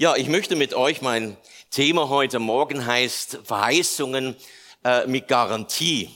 [0.00, 1.36] Ja, ich möchte mit euch, mein
[1.72, 4.36] Thema heute Morgen heißt Verheißungen
[4.84, 6.08] äh, mit Garantie.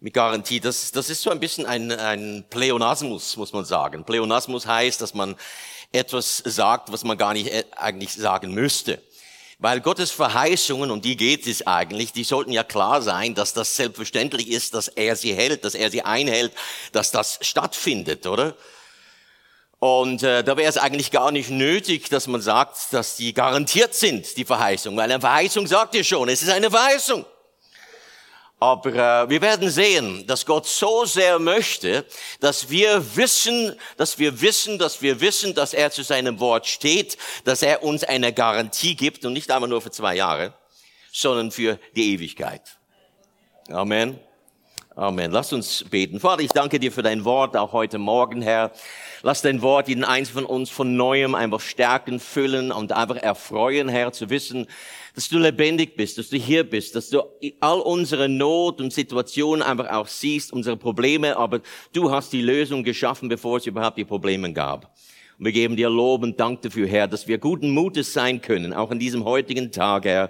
[0.00, 4.02] Mit Garantie, das, das ist so ein bisschen ein, ein Pleonasmus, muss man sagen.
[4.02, 5.36] Pleonasmus heißt, dass man
[5.92, 9.00] etwas sagt, was man gar nicht äh, eigentlich sagen müsste.
[9.60, 13.76] Weil Gottes Verheißungen, und die geht es eigentlich, die sollten ja klar sein, dass das
[13.76, 16.52] selbstverständlich ist, dass er sie hält, dass er sie einhält,
[16.90, 18.56] dass das stattfindet, oder?
[19.82, 23.94] Und äh, da wäre es eigentlich gar nicht nötig, dass man sagt, dass die garantiert
[23.94, 24.96] sind, die Verheißung.
[24.96, 27.24] Weil eine Verheißung sagt ihr schon, es ist eine Verheißung.
[28.60, 32.06] Aber äh, wir werden sehen, dass Gott so sehr möchte,
[32.38, 37.18] dass wir wissen, dass wir wissen, dass wir wissen, dass er zu seinem Wort steht,
[37.42, 40.54] dass er uns eine Garantie gibt und nicht einmal nur für zwei Jahre,
[41.10, 42.62] sondern für die Ewigkeit.
[43.68, 44.20] Amen.
[44.94, 45.30] Amen.
[45.30, 46.20] Lass uns beten.
[46.20, 48.72] Vater, ich danke dir für dein Wort, auch heute Morgen, Herr.
[49.22, 53.88] Lass dein Wort jeden einzelnen von uns von neuem einfach stärken, füllen und einfach erfreuen,
[53.88, 54.66] Herr, zu wissen,
[55.14, 57.22] dass du lebendig bist, dass du hier bist, dass du
[57.60, 61.60] all unsere Not und Situationen einfach auch siehst, unsere Probleme, aber
[61.94, 64.94] du hast die Lösung geschaffen, bevor es überhaupt die Probleme gab.
[65.38, 68.74] Und wir geben dir Lob und Dank dafür, Herr, dass wir guten Mutes sein können,
[68.74, 70.28] auch an diesem heutigen Tag, Herr,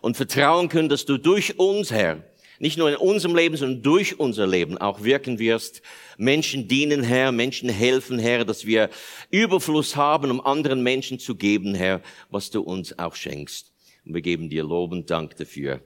[0.00, 2.24] und vertrauen können, dass du durch uns, Herr,
[2.60, 5.80] nicht nur in unserem Leben, sondern durch unser Leben auch wirken wirst.
[6.18, 8.90] Menschen dienen, Herr, Menschen helfen, Herr, dass wir
[9.30, 13.72] Überfluss haben, um anderen Menschen zu geben, Herr, was du uns auch schenkst.
[14.04, 15.80] Und wir geben dir Lob und Dank dafür.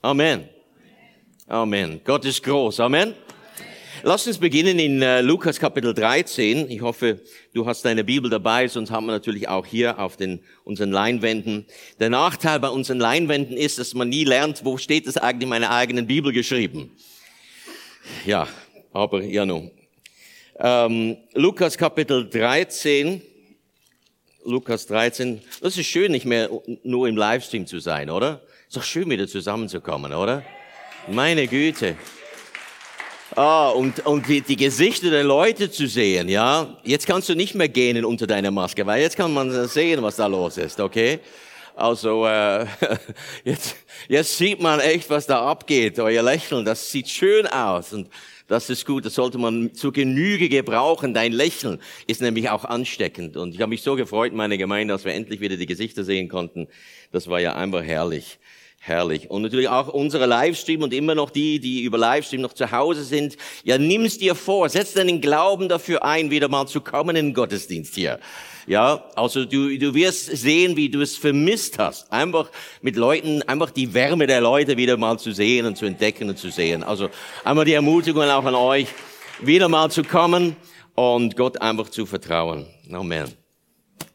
[0.00, 0.48] Amen.
[1.46, 2.00] Amen.
[2.04, 2.80] Gott ist groß.
[2.80, 3.14] Amen.
[4.04, 6.70] Lass uns beginnen in äh, Lukas Kapitel 13.
[6.70, 7.20] Ich hoffe,
[7.52, 11.66] du hast deine Bibel dabei, sonst haben wir natürlich auch hier auf den, unseren Leinwänden.
[11.98, 15.48] Der Nachteil bei unseren Leinwänden ist, dass man nie lernt, wo steht es eigentlich in
[15.48, 16.92] meiner eigenen Bibel geschrieben.
[18.24, 18.46] Ja,
[18.92, 19.72] aber ja nun.
[20.60, 23.20] Ähm, Lukas Kapitel 13.
[24.44, 25.40] Lukas 13.
[25.60, 26.50] Das ist schön, nicht mehr
[26.84, 28.42] nur im Livestream zu sein, oder?
[28.68, 30.44] Ist doch schön, wieder zusammenzukommen, oder?
[31.08, 31.96] Meine Güte.
[33.38, 36.76] Ah, und, und die, die Gesichter der Leute zu sehen, ja.
[36.82, 40.16] Jetzt kannst du nicht mehr gähnen unter deiner Maske, weil jetzt kann man sehen, was
[40.16, 41.20] da los ist, okay?
[41.76, 42.66] Also äh,
[43.44, 43.76] jetzt,
[44.08, 46.00] jetzt sieht man echt, was da abgeht.
[46.00, 48.08] Euer Lächeln, das sieht schön aus und
[48.48, 49.06] das ist gut.
[49.06, 51.14] Das sollte man zu Genüge gebrauchen.
[51.14, 51.78] Dein Lächeln
[52.08, 53.36] ist nämlich auch ansteckend.
[53.36, 56.28] Und ich habe mich so gefreut, meine Gemeinde, dass wir endlich wieder die Gesichter sehen
[56.28, 56.66] konnten.
[57.12, 58.40] Das war ja einfach herrlich.
[58.88, 59.30] Herrlich.
[59.30, 63.04] Und natürlich auch unsere Livestream und immer noch die, die über Livestream noch zu Hause
[63.04, 63.36] sind.
[63.62, 67.34] Ja, nimm's dir vor, setz deinen Glauben dafür ein, wieder mal zu kommen in den
[67.34, 68.18] Gottesdienst hier.
[68.66, 72.12] Ja, also du, du wirst sehen, wie du es vermisst hast.
[72.12, 72.50] Einfach
[72.82, 76.38] mit Leuten, einfach die Wärme der Leute wieder mal zu sehen und zu entdecken und
[76.38, 76.82] zu sehen.
[76.82, 77.08] Also
[77.44, 78.88] einmal die Ermutigung auch an euch,
[79.40, 80.56] wieder mal zu kommen
[80.94, 82.66] und Gott einfach zu vertrauen.
[82.92, 83.47] Amen.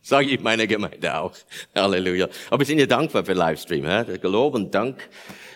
[0.01, 1.33] Sage ich meiner Gemeinde auch.
[1.75, 2.27] Halleluja.
[2.49, 3.85] Aber wir sind ja dankbar für Livestream.
[3.85, 4.17] Hä?
[4.17, 5.09] Gelob und Dank.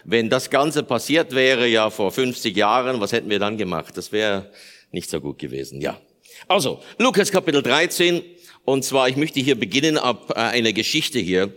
[0.05, 3.97] Wenn das Ganze passiert wäre, ja vor 50 Jahren, was hätten wir dann gemacht?
[3.97, 4.51] Das wäre
[4.91, 5.81] nicht so gut gewesen.
[5.81, 5.99] Ja.
[6.47, 8.23] Also, Lukas Kapitel 13.
[8.63, 11.53] Und zwar, ich möchte hier beginnen ab äh, einer Geschichte hier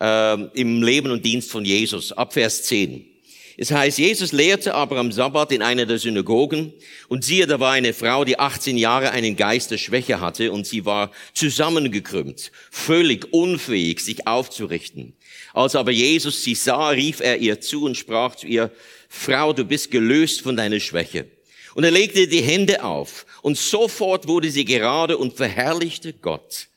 [0.00, 3.11] äh, im Leben und Dienst von Jesus, ab Vers 10.
[3.56, 6.72] Es heißt, Jesus lehrte aber am Sabbat in einer der Synagogen
[7.08, 10.66] und siehe, da war eine Frau, die 18 Jahre einen Geist der Schwäche hatte und
[10.66, 15.14] sie war zusammengekrümmt, völlig unfähig, sich aufzurichten.
[15.52, 18.70] Als aber Jesus sie sah, rief er ihr zu und sprach zu ihr,
[19.08, 21.26] Frau, du bist gelöst von deiner Schwäche.
[21.74, 26.68] Und er legte die Hände auf und sofort wurde sie gerade und verherrlichte Gott.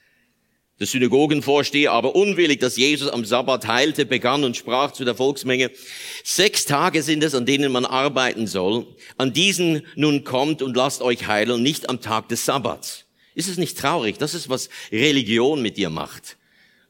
[0.80, 5.72] Der Synagogenvorsteher, aber unwillig, dass Jesus am Sabbat heilte, begann und sprach zu der Volksmenge,
[6.24, 8.86] sechs Tage sind es, an denen man arbeiten soll.
[9.18, 13.06] An diesen nun kommt und lasst euch heilen, nicht am Tag des Sabbats.
[13.36, 14.18] Ist es nicht traurig?
[14.18, 16.36] Das ist, was Religion mit dir macht.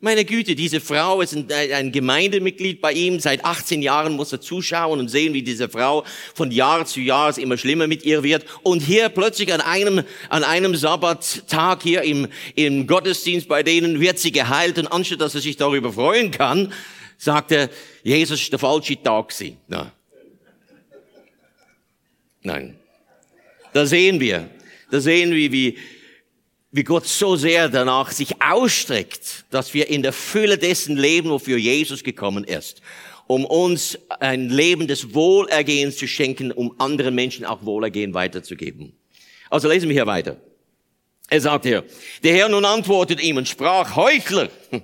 [0.06, 3.20] Meine Güte, diese Frau ist ein Gemeindemitglied bei ihm.
[3.20, 6.06] Seit 18 Jahren muss er zuschauen und sehen, wie diese Frau
[6.36, 8.46] von Jahr zu Jahr es immer schlimmer mit ihr wird.
[8.62, 14.20] Und hier plötzlich an einem, an einem Sabbattag hier im, im Gottesdienst bei denen wird
[14.20, 14.78] sie geheilt.
[14.78, 16.72] Und anstatt dass er sich darüber freuen kann,
[17.18, 17.72] sagt er,
[18.04, 19.34] Jesus ist der falsche Tag.
[19.68, 19.92] Na.
[22.44, 22.76] Nein.
[23.74, 24.52] Da sehen wir,
[24.92, 25.80] da sehen wir, wie,
[26.76, 31.58] wie Gott so sehr danach sich ausstreckt, dass wir in der Fülle dessen leben, wofür
[31.58, 32.82] Jesus gekommen ist,
[33.28, 38.92] um uns ein Leben des Wohlergehens zu schenken, um anderen Menschen auch Wohlergehen weiterzugeben.
[39.50, 40.36] Also lesen wir hier weiter.
[41.30, 41.86] Er sagt hier,
[42.24, 44.50] der Herr nun antwortet ihm und sprach, Heuchler,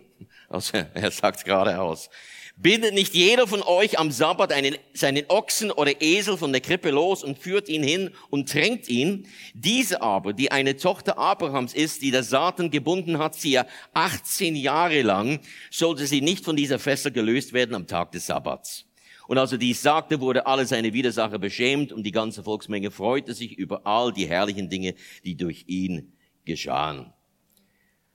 [0.47, 2.09] also er sagt gerade aus,
[2.57, 6.91] Bindet nicht jeder von euch am Sabbat einen, seinen Ochsen oder Esel von der Krippe
[6.91, 9.27] los und führt ihn hin und tränkt ihn?
[9.53, 14.55] Diese aber, die eine Tochter Abrahams ist, die der Satan gebunden hat, sie ja 18
[14.55, 15.39] Jahre lang,
[15.71, 18.85] sollte sie nicht von dieser Fessel gelöst werden am Tag des Sabbats.
[19.27, 23.33] Und als er dies sagte, wurde alle seine Widersacher beschämt und die ganze Volksmenge freute
[23.33, 24.93] sich über all die herrlichen Dinge,
[25.23, 26.13] die durch ihn
[26.45, 27.13] geschahen.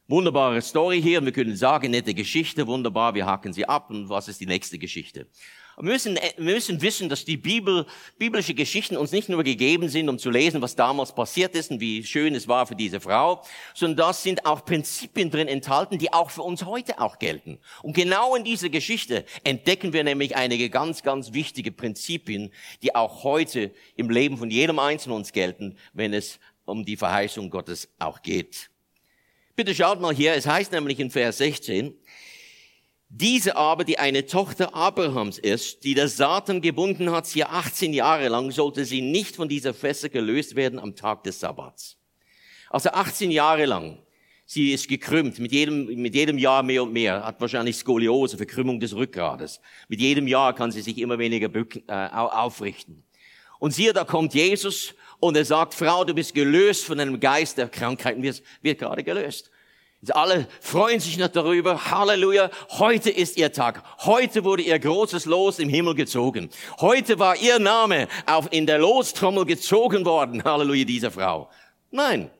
[0.08, 1.24] Wunderbare Story hier.
[1.24, 4.78] Wir können sagen, nette Geschichte, wunderbar, wir hacken sie ab und was ist die nächste
[4.78, 5.26] Geschichte?
[5.76, 7.86] Wir müssen, wir müssen wissen, dass die Bibel,
[8.16, 11.80] biblische Geschichten uns nicht nur gegeben sind, um zu lesen, was damals passiert ist und
[11.80, 13.42] wie schön es war für diese Frau,
[13.74, 17.58] sondern da sind auch Prinzipien drin enthalten, die auch für uns heute auch gelten.
[17.82, 22.52] Und genau in dieser Geschichte entdecken wir nämlich einige ganz, ganz wichtige Prinzipien,
[22.84, 27.50] die auch heute im Leben von jedem Einzelnen uns gelten, wenn es um die Verheißung
[27.50, 28.70] Gottes auch geht.
[29.56, 31.94] Bitte schaut mal hier, es heißt nämlich in Vers 16,
[33.08, 38.28] diese aber, die eine Tochter Abrahams ist, die der Satan gebunden hat, sie 18 Jahre
[38.28, 41.96] lang, sollte sie nicht von dieser Fässer gelöst werden am Tag des Sabbats.
[42.68, 44.02] Also 18 Jahre lang.
[44.44, 48.78] Sie ist gekrümmt, mit jedem, mit jedem Jahr mehr und mehr, hat wahrscheinlich Skoliose, Verkrümmung
[48.78, 49.60] des Rückgrades.
[49.88, 53.04] Mit jedem Jahr kann sie sich immer weniger bücken, äh, aufrichten.
[53.58, 57.58] Und siehe, da kommt Jesus und er sagt, Frau, du bist gelöst von einem Geist
[57.58, 59.50] der Krankheiten, wird, wird gerade gelöst.
[60.10, 61.90] Alle freuen sich noch darüber.
[61.90, 62.50] Halleluja.
[62.78, 63.82] Heute ist ihr Tag.
[64.04, 66.50] Heute wurde ihr großes Los im Himmel gezogen.
[66.80, 70.44] Heute war ihr Name auf, in der Lostrommel gezogen worden.
[70.44, 71.50] Halleluja, dieser Frau.
[71.90, 72.30] Nein.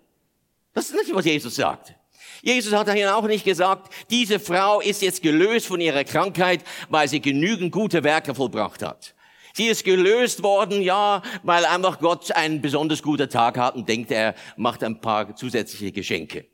[0.74, 1.94] Das ist nicht, was Jesus sagt.
[2.42, 7.08] Jesus hat dahin auch nicht gesagt, diese Frau ist jetzt gelöst von ihrer Krankheit, weil
[7.08, 9.15] sie genügend gute Werke vollbracht hat.
[9.56, 14.10] Sie ist gelöst worden, ja, weil einfach Gott einen besonders guten Tag hat und denkt,
[14.10, 16.44] er macht ein paar zusätzliche Geschenke.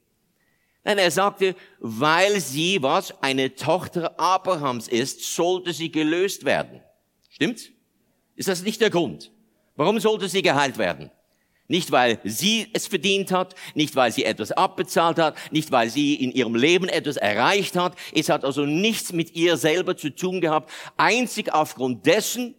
[0.84, 6.80] Nein, er sagte, weil sie was, eine Tochter Abrahams ist, sollte sie gelöst werden.
[7.28, 7.72] Stimmt?
[8.36, 9.32] Ist das nicht der Grund?
[9.74, 11.10] Warum sollte sie geheilt werden?
[11.66, 16.14] Nicht, weil sie es verdient hat, nicht, weil sie etwas abbezahlt hat, nicht, weil sie
[16.14, 17.96] in ihrem Leben etwas erreicht hat.
[18.14, 20.70] Es hat also nichts mit ihr selber zu tun gehabt.
[20.96, 22.54] Einzig aufgrund dessen,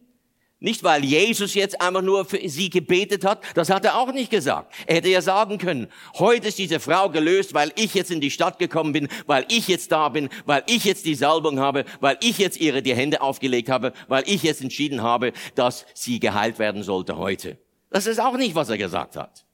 [0.64, 4.32] nicht, weil Jesus jetzt einfach nur für sie gebetet hat, das hat er auch nicht
[4.32, 4.74] gesagt.
[4.88, 8.32] Er hätte ja sagen können, heute ist diese Frau gelöst, weil ich jetzt in die
[8.32, 12.18] Stadt gekommen bin, weil ich jetzt da bin, weil ich jetzt die Salbung habe, weil
[12.22, 16.60] ich jetzt ihre die Hände aufgelegt habe, weil ich jetzt entschieden habe, dass sie geheilt
[16.60, 17.58] werden sollte heute.
[17.90, 19.46] Das ist auch nicht, was er gesagt hat.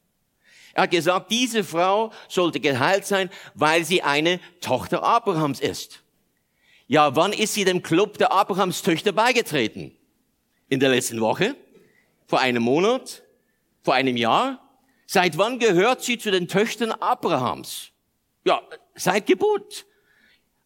[0.73, 6.03] Er hat gesagt, diese Frau sollte geheilt sein, weil sie eine Tochter Abrahams ist.
[6.85, 9.95] Ja, wann ist sie dem Club der Abrahams Töchter beigetreten?
[10.69, 11.55] In der letzten Woche,
[12.27, 13.23] vor einem Monat,
[13.81, 14.59] vor einem Jahr.
[15.07, 17.91] Seit wann gehört sie zu den Töchtern Abrahams?
[18.45, 18.61] Ja,
[18.95, 19.85] seit Geburt.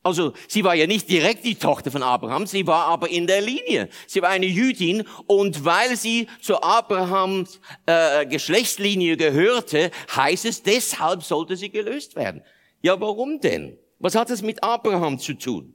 [0.06, 3.40] Also sie war ja nicht direkt die Tochter von Abraham, sie war aber in der
[3.40, 3.88] Linie.
[4.06, 11.24] Sie war eine Jüdin und weil sie zur Abrahams äh, Geschlechtslinie gehörte, heißt es, deshalb
[11.24, 12.44] sollte sie gelöst werden.
[12.82, 13.78] Ja, warum denn?
[14.00, 15.74] Was hat es mit Abraham zu tun?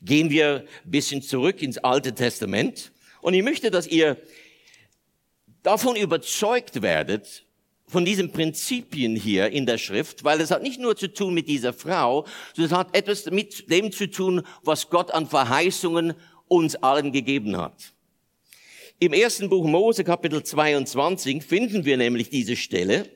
[0.00, 2.92] Gehen wir ein bisschen zurück ins Alte Testament.
[3.20, 4.16] Und ich möchte, dass ihr
[5.62, 7.44] davon überzeugt werdet,
[7.88, 11.48] von diesen Prinzipien hier in der Schrift, weil es hat nicht nur zu tun mit
[11.48, 16.14] dieser Frau, sondern es hat etwas mit dem zu tun, was Gott an Verheißungen
[16.48, 17.92] uns allen gegeben hat.
[18.98, 23.08] Im ersten Buch Mose, Kapitel 22, finden wir nämlich diese Stelle,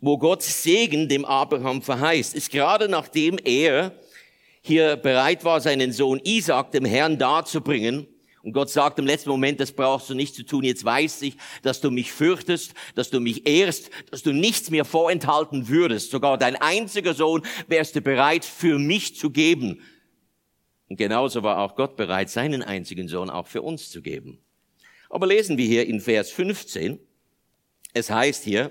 [0.00, 2.34] wo Gott Segen dem Abraham verheißt.
[2.34, 3.92] Ist gerade nachdem er
[4.60, 8.06] hier bereit war, seinen Sohn Isaac dem Herrn darzubringen,
[8.46, 10.62] und Gott sagt im letzten Moment, das brauchst du nicht zu tun.
[10.62, 14.84] Jetzt weiß ich, dass du mich fürchtest, dass du mich ehrst, dass du nichts mehr
[14.84, 16.12] vorenthalten würdest.
[16.12, 19.82] Sogar dein einziger Sohn wärst du bereit für mich zu geben.
[20.88, 24.38] Und genauso war auch Gott bereit, seinen einzigen Sohn auch für uns zu geben.
[25.10, 27.00] Aber lesen wir hier in Vers 15.
[27.94, 28.70] Es heißt hier,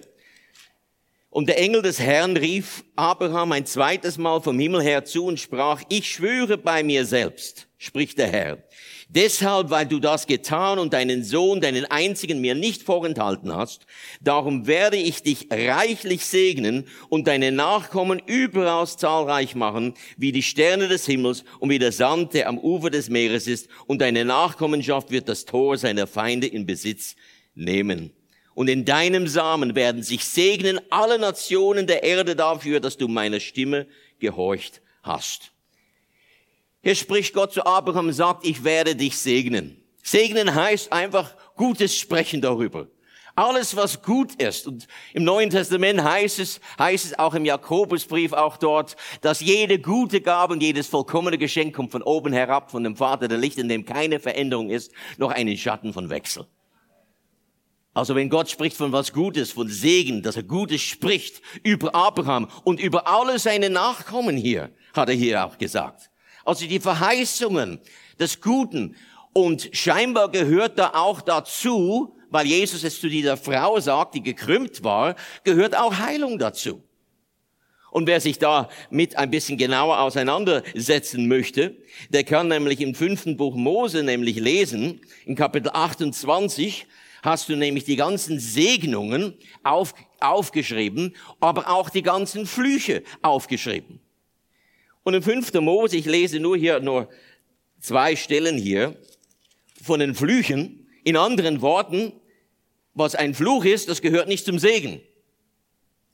[1.30, 5.38] und der Engel des Herrn rief Abraham ein zweites Mal vom Himmel her zu und
[5.38, 8.64] sprach, ich schwöre bei mir selbst, spricht der Herr,
[9.08, 13.86] Deshalb, weil du das getan und deinen Sohn, deinen einzigen mir nicht vorenthalten hast,
[14.20, 20.88] darum werde ich dich reichlich segnen und deine Nachkommen überaus zahlreich machen, wie die Sterne
[20.88, 25.12] des Himmels und wie der Sand, der am Ufer des Meeres ist, und deine Nachkommenschaft
[25.12, 27.16] wird das Tor seiner Feinde in Besitz
[27.54, 28.12] nehmen.
[28.56, 33.40] Und in deinem Samen werden sich segnen alle Nationen der Erde dafür, dass du meiner
[33.40, 33.86] Stimme
[34.20, 35.52] gehorcht hast.
[36.86, 39.76] Hier spricht Gott zu Abraham und sagt, ich werde dich segnen.
[40.04, 42.86] Segnen heißt einfach gutes Sprechen darüber.
[43.34, 44.68] Alles, was gut ist.
[44.68, 49.80] Und im Neuen Testament heißt es, heißt es auch im Jakobusbrief auch dort, dass jede
[49.80, 53.58] gute Gabe und jedes vollkommene Geschenk kommt von oben herab, von dem Vater der Licht,
[53.58, 56.46] in dem keine Veränderung ist, noch einen Schatten von Wechsel.
[57.96, 62.48] Also wenn Gott spricht von was Gutes, von Segen, dass er Gutes spricht über Abraham
[62.64, 66.12] und über alle seine Nachkommen hier, hat er hier auch gesagt.
[66.46, 67.80] Also die Verheißungen
[68.20, 68.96] des Guten.
[69.34, 74.84] Und scheinbar gehört da auch dazu, weil Jesus es zu dieser Frau sagt, die gekrümmt
[74.84, 76.82] war, gehört auch Heilung dazu.
[77.92, 81.78] Und wer sich da mit ein bisschen genauer auseinandersetzen möchte,
[82.10, 86.88] der kann nämlich im fünften Buch Mose nämlich lesen, in Kapitel 28
[87.24, 89.34] hast du nämlich die ganzen Segnungen
[89.64, 94.02] auf, aufgeschrieben, aber auch die ganzen Flüche aufgeschrieben.
[95.06, 97.08] Und im fünften Mose, ich lese nur hier nur
[97.80, 98.96] zwei Stellen hier
[99.82, 102.12] von den Flüchen, in anderen Worten,
[102.96, 105.02] was ein Fluch ist, das gehört nicht zum Segen.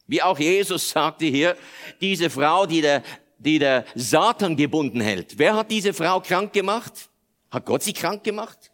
[0.07, 1.55] Wie auch Jesus sagte hier,
[2.01, 3.01] diese Frau, die der,
[3.37, 5.39] die der Satan gebunden hält.
[5.39, 7.09] Wer hat diese Frau krank gemacht?
[7.49, 8.71] Hat Gott sie krank gemacht?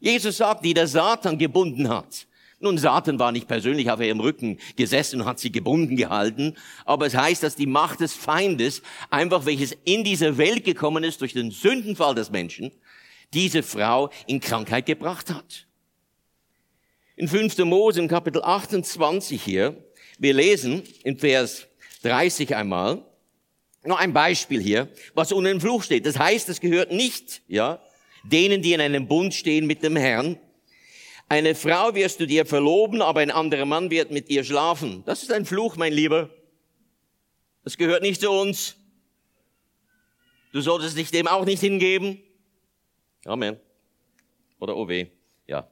[0.00, 2.26] Jesus sagt, die der Satan gebunden hat.
[2.60, 7.06] Nun, Satan war nicht persönlich auf ihrem Rücken gesessen und hat sie gebunden gehalten, aber
[7.06, 11.34] es heißt, dass die Macht des Feindes, einfach welches in diese Welt gekommen ist durch
[11.34, 12.72] den Sündenfall des Menschen,
[13.32, 15.66] diese Frau in Krankheit gebracht hat.
[17.14, 17.58] In 5.
[17.58, 19.76] Mose im Kapitel 28 hier,
[20.18, 21.68] wir lesen in Vers
[22.02, 23.04] 30 einmal,
[23.84, 26.06] noch ein Beispiel hier, was unter dem Fluch steht.
[26.06, 27.80] Das heißt, es gehört nicht, ja,
[28.24, 30.38] denen, die in einem Bund stehen mit dem Herrn.
[31.28, 35.02] Eine Frau wirst du dir verloben, aber ein anderer Mann wird mit ihr schlafen.
[35.04, 36.30] Das ist ein Fluch, mein Lieber.
[37.64, 38.76] Das gehört nicht zu uns.
[40.52, 42.22] Du solltest dich dem auch nicht hingeben.
[43.26, 43.60] Amen.
[44.58, 45.08] Oder oh weh.
[45.46, 45.70] Ja.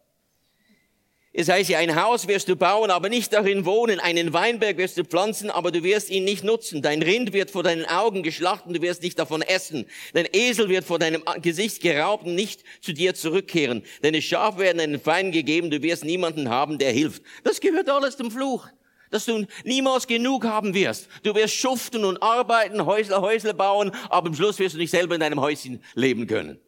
[1.38, 4.00] Es heißt ja, ein Haus wirst du bauen, aber nicht darin wohnen.
[4.00, 6.80] Einen Weinberg wirst du pflanzen, aber du wirst ihn nicht nutzen.
[6.80, 9.84] Dein Rind wird vor deinen Augen geschlachtet, du wirst nicht davon essen.
[10.14, 13.82] Dein Esel wird vor deinem Gesicht geraubt und nicht zu dir zurückkehren.
[14.00, 17.22] Deine Schafe werden einen Feind gegeben, du wirst niemanden haben, der hilft.
[17.44, 18.68] Das gehört alles zum Fluch.
[19.10, 21.06] Dass du niemals genug haben wirst.
[21.22, 25.14] Du wirst schuften und arbeiten, Häusle, Häusle bauen, aber am Schluss wirst du nicht selber
[25.14, 26.58] in deinem Häuschen leben können.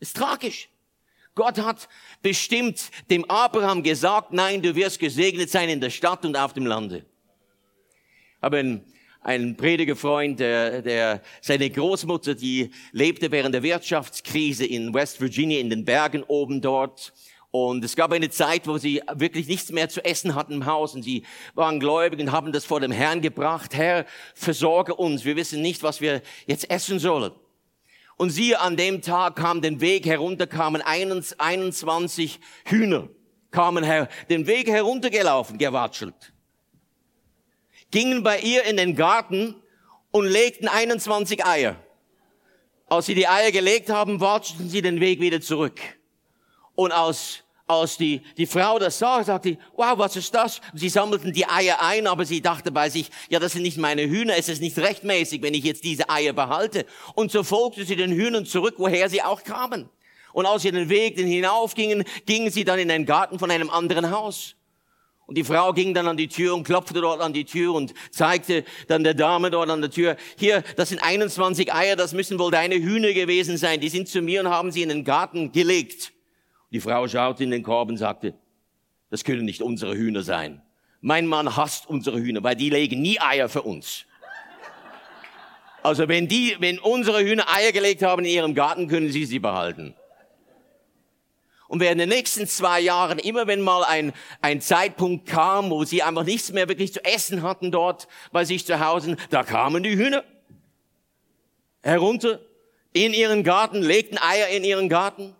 [0.00, 0.68] ist tragisch.
[1.34, 1.88] Gott hat
[2.22, 6.66] bestimmt dem Abraham gesagt, nein, du wirst gesegnet sein in der Stadt und auf dem
[6.66, 7.04] Lande.
[8.40, 8.62] Aber
[9.22, 15.70] ein, Predigerfreund, der, der, seine Großmutter, die lebte während der Wirtschaftskrise in West Virginia in
[15.70, 17.12] den Bergen oben dort.
[17.52, 20.94] Und es gab eine Zeit, wo sie wirklich nichts mehr zu essen hatten im Haus
[20.94, 23.74] und sie waren gläubig und haben das vor dem Herrn gebracht.
[23.74, 25.24] Herr, versorge uns.
[25.24, 27.32] Wir wissen nicht, was wir jetzt essen sollen.
[28.20, 33.08] Und siehe, an dem Tag kam den Weg herunter, kamen 21 Hühner,
[33.50, 36.34] kamen her, den Weg heruntergelaufen, gewatschelt.
[37.90, 39.54] Gingen bei ihr in den Garten
[40.10, 41.76] und legten 21 Eier.
[42.90, 45.80] Als sie die Eier gelegt haben, watschelten sie den Weg wieder zurück.
[46.74, 50.60] Und aus als die, die Frau das sah, sagte, wow, was ist das?
[50.74, 54.02] Sie sammelten die Eier ein, aber sie dachte bei sich, ja, das sind nicht meine
[54.02, 56.84] Hühner, es ist nicht rechtmäßig, wenn ich jetzt diese Eier behalte.
[57.14, 59.88] Und so folgte sie den Hühnern zurück, woher sie auch kamen.
[60.32, 64.10] Und als sie den Weg hinaufgingen, gingen sie dann in den Garten von einem anderen
[64.10, 64.56] Haus.
[65.26, 67.94] Und die Frau ging dann an die Tür und klopfte dort an die Tür und
[68.10, 72.36] zeigte dann der Dame dort an der Tür, hier, das sind 21 Eier, das müssen
[72.40, 73.80] wohl deine Hühner gewesen sein.
[73.80, 76.12] Die sind zu mir und haben sie in den Garten gelegt.
[76.70, 78.34] Die Frau schaute in den Korb und sagte,
[79.10, 80.62] das können nicht unsere Hühner sein.
[81.00, 84.06] Mein Mann hasst unsere Hühner, weil die legen nie Eier für uns.
[85.82, 89.38] Also wenn die, wenn unsere Hühner Eier gelegt haben in ihrem Garten, können sie sie
[89.38, 89.94] behalten.
[91.68, 94.12] Und während den nächsten zwei Jahren, immer wenn mal ein,
[94.42, 98.66] ein Zeitpunkt kam, wo sie einfach nichts mehr wirklich zu essen hatten dort bei sich
[98.66, 100.24] zu Hause, da kamen die Hühner
[101.80, 102.40] herunter
[102.92, 105.34] in ihren Garten, legten Eier in ihren Garten.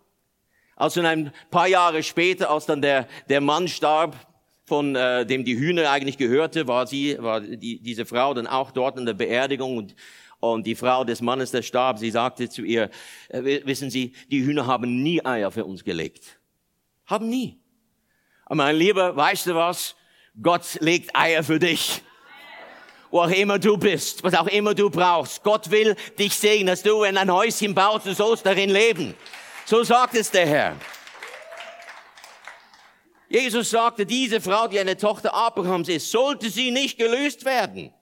[0.80, 4.16] Also ein paar Jahre später, als dann der, der Mann starb,
[4.64, 8.70] von äh, dem die Hühner eigentlich gehörte, war sie, war die, diese Frau dann auch
[8.70, 9.94] dort in der Beerdigung und
[10.42, 12.88] und die Frau des Mannes, der starb, sie sagte zu ihr,
[13.28, 16.40] äh, wissen Sie, die Hühner haben nie Eier für uns gelegt.
[17.04, 17.60] Haben nie.
[18.46, 19.96] Aber mein Lieber, weißt du was?
[20.40, 22.00] Gott legt Eier für dich.
[23.10, 25.42] Wo auch immer du bist, was auch immer du brauchst.
[25.42, 29.14] Gott will dich segnen, dass du in ein Häuschen baust, du sollst darin leben.
[29.70, 30.76] So sagt es der Herr.
[33.28, 37.94] Jesus sagte, diese Frau, die eine Tochter Abrahams ist, sollte sie nicht gelöst werden.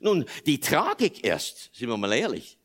[0.00, 2.58] Nun, die Tragik erst, sind wir mal ehrlich,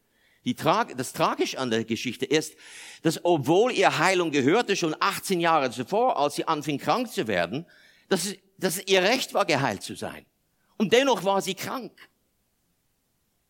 [0.43, 2.55] Die Tra das Tragische an der Geschichte ist,
[3.03, 7.67] dass obwohl ihr Heilung gehörte schon 18 Jahre zuvor, als sie anfing krank zu werden,
[8.09, 10.25] dass, dass es ihr Recht war, geheilt zu sein.
[10.77, 11.91] Und dennoch war sie krank.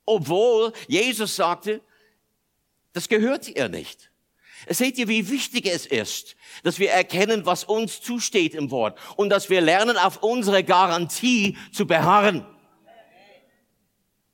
[0.04, 1.80] Obwohl Jesus sagte,
[2.92, 4.10] das gehört ihr nicht.
[4.68, 9.30] Seht ihr, wie wichtig es ist, dass wir erkennen, was uns zusteht im Wort und
[9.30, 12.46] dass wir lernen, auf unsere Garantie zu beharren.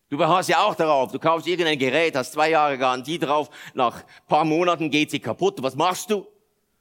[0.09, 1.11] Du beharrst ja auch darauf.
[1.11, 3.49] Du kaufst irgendein Gerät, hast zwei Jahre Garantie drauf.
[3.75, 5.61] Nach paar Monaten geht sie kaputt.
[5.61, 6.25] Was machst du?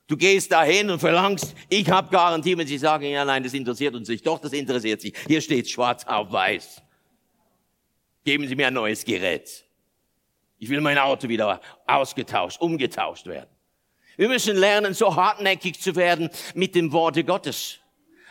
[0.06, 2.56] Du gehst dahin und verlangst, ich habe Garantie.
[2.56, 4.26] Wenn sie sagen, ja, nein, das interessiert uns nicht.
[4.26, 5.12] Doch, das interessiert sie.
[5.26, 6.82] Hier steht schwarz auf weiß.
[8.24, 9.67] Geben Sie mir ein neues Gerät.
[10.58, 13.50] Ich will mein Auto wieder ausgetauscht, umgetauscht werden.
[14.16, 17.78] Wir müssen lernen, so hartnäckig zu werden mit dem Worte Gottes.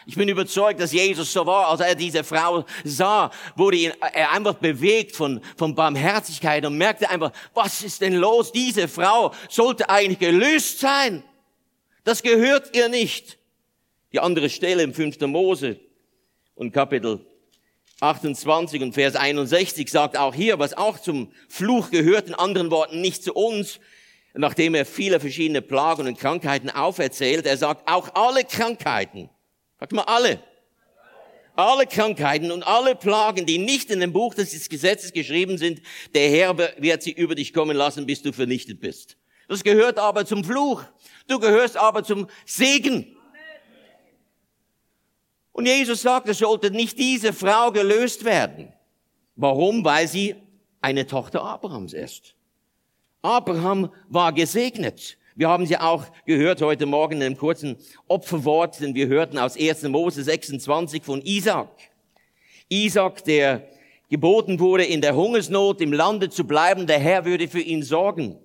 [0.05, 4.55] Ich bin überzeugt, dass Jesus so war, als er diese Frau sah, wurde er einfach
[4.55, 8.51] bewegt von, von Barmherzigkeit und merkte einfach, was ist denn los?
[8.51, 11.23] Diese Frau sollte eigentlich gelöst sein.
[12.05, 13.37] Das gehört ihr nicht.
[14.13, 15.19] Die andere Stelle im 5.
[15.21, 15.77] Mose
[16.55, 17.25] und Kapitel
[17.99, 23.01] 28 und Vers 61 sagt auch hier, was auch zum Fluch gehört, in anderen Worten
[23.01, 23.79] nicht zu uns,
[24.35, 27.47] nachdem er viele verschiedene Plagen und Krankheiten auferzählt.
[27.47, 29.29] Er sagt, auch alle Krankheiten,
[29.79, 30.39] sagt mal alle,
[31.55, 35.81] alle Krankheiten und alle Plagen, die nicht in dem Buch des Gesetzes geschrieben sind,
[36.13, 39.17] der Herr wird sie über dich kommen lassen, bis du vernichtet bist.
[39.47, 40.83] Das gehört aber zum Fluch.
[41.27, 43.16] Du gehörst aber zum Segen.
[45.57, 48.71] Und Jesus sagt, es sollte nicht diese Frau gelöst werden.
[49.35, 49.83] Warum?
[49.83, 50.35] Weil sie
[50.81, 52.35] eine Tochter Abrahams ist.
[53.23, 55.17] Abraham war gesegnet.
[55.35, 57.75] Wir haben sie auch gehört heute Morgen in einem kurzen
[58.07, 59.81] Opferwort, denn wir hörten aus 1.
[59.85, 61.71] Mose 26 von Isaac.
[62.69, 63.67] Isaac, der
[64.11, 68.37] geboten wurde, in der Hungersnot im Lande zu bleiben, der Herr würde für ihn sorgen.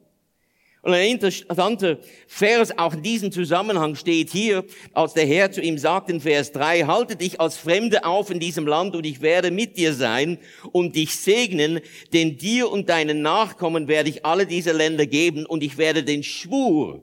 [0.85, 5.79] Und ein interessanter Vers auch in diesem Zusammenhang steht hier, als der Herr zu ihm
[5.79, 9.53] sagt in Vers 3, halte dich als Fremde auf in diesem Land und ich werde
[9.53, 10.39] mit dir sein
[10.73, 11.81] und dich segnen,
[12.13, 16.25] denn dir und deinen Nachkommen werde ich alle diese Länder geben und ich werde den
[16.25, 17.01] Schwur,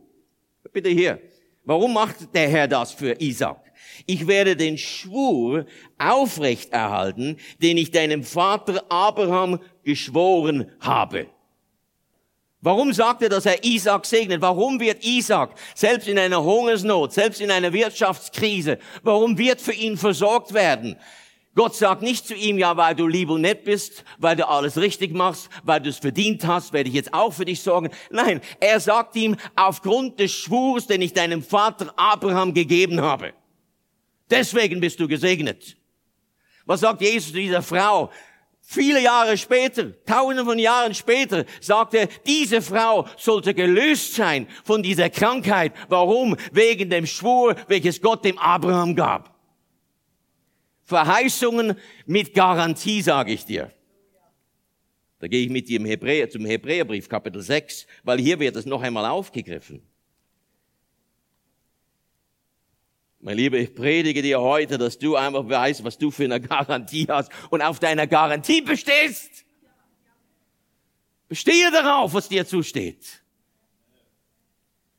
[0.73, 1.21] bitte hier,
[1.63, 3.63] warum macht der Herr das für Isaac?
[4.05, 5.65] Ich werde den Schwur
[5.97, 11.27] aufrechterhalten, den ich deinem Vater Abraham geschworen habe.
[12.61, 14.41] Warum sagt er, dass er Isaac segnet?
[14.41, 19.97] Warum wird Isaac selbst in einer Hungersnot, selbst in einer Wirtschaftskrise, warum wird für ihn
[19.97, 20.97] versorgt werden?
[21.55, 24.77] Gott sagt nicht zu ihm, ja, weil du lieb und nett bist, weil du alles
[24.77, 27.89] richtig machst, weil du es verdient hast, werde ich jetzt auch für dich sorgen.
[28.11, 33.33] Nein, er sagt ihm, aufgrund des Schwurs, den ich deinem Vater Abraham gegeben habe.
[34.29, 35.75] Deswegen bist du gesegnet.
[36.65, 38.11] Was sagt Jesus zu dieser Frau?
[38.71, 44.83] Viele Jahre später, tausende von Jahren später, sagte er, diese Frau sollte gelöst sein von
[44.83, 45.73] dieser Krankheit.
[45.87, 46.37] Warum?
[46.51, 49.35] Wegen dem Schwur, welches Gott dem Abraham gab.
[50.83, 53.71] Verheißungen mit Garantie, sage ich dir.
[55.17, 58.67] Da gehe ich mit dir im Hebräer, zum Hebräerbrief, Kapitel 6, weil hier wird es
[58.67, 59.81] noch einmal aufgegriffen.
[63.21, 67.05] Mein Lieber, ich predige dir heute, dass du einfach weißt, was du für eine Garantie
[67.09, 69.45] hast und auf deiner Garantie bestehst.
[71.27, 73.21] Bestehe darauf, was dir zusteht.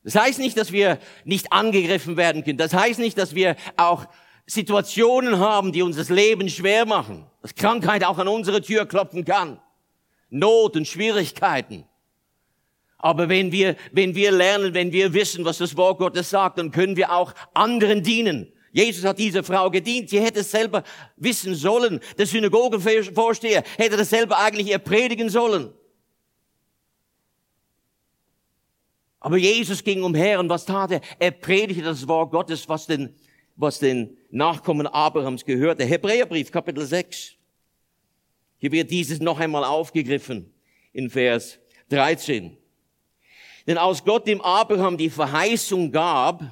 [0.04, 2.58] Das heißt nicht, dass wir nicht angegriffen werden können.
[2.58, 4.06] Das heißt nicht, dass wir auch
[4.46, 7.26] Situationen haben, die uns das Leben schwer machen.
[7.40, 9.60] Dass Krankheit auch an unsere Tür klopfen kann.
[10.28, 11.84] Not und Schwierigkeiten.
[13.02, 16.70] Aber wenn wir, wenn wir lernen, wenn wir wissen, was das Wort Gottes sagt, dann
[16.70, 18.52] können wir auch anderen dienen.
[18.72, 20.10] Jesus hat diese Frau gedient.
[20.10, 20.84] Sie hätte es selber
[21.16, 22.00] wissen sollen.
[22.18, 25.72] Der Synagogenvorsteher hätte das selber eigentlich ihr predigen sollen.
[29.18, 31.00] Aber Jesus ging umher und was tat er?
[31.18, 33.14] Er predigte das Wort Gottes, was den,
[33.56, 35.84] was den Nachkommen Abrahams gehörte.
[35.84, 37.34] Hebräerbrief, Kapitel 6.
[38.58, 40.52] Hier wird dieses noch einmal aufgegriffen
[40.92, 41.58] in Vers
[41.88, 42.59] 13.
[43.70, 46.42] Denn als Gott dem Abraham die Verheißung gab,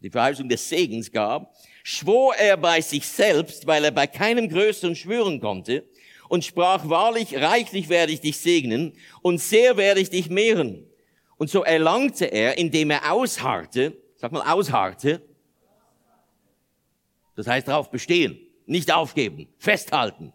[0.00, 4.96] die Verheißung des Segens gab, schwor er bei sich selbst, weil er bei keinem Größeren
[4.96, 5.84] schwören konnte,
[6.30, 10.86] und sprach, wahrlich, reichlich werde ich dich segnen, und sehr werde ich dich mehren.
[11.36, 15.20] Und so erlangte er, indem er ausharrte, sag mal ausharrte,
[17.36, 20.32] das heißt darauf bestehen, nicht aufgeben, festhalten,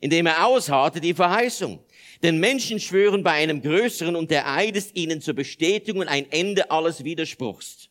[0.00, 1.84] indem er ausharrte die Verheißung.
[2.22, 6.70] Denn Menschen schwören bei einem Größeren und der Eid ist ihnen zur Bestätigung ein Ende
[6.70, 7.90] alles Widerspruchs.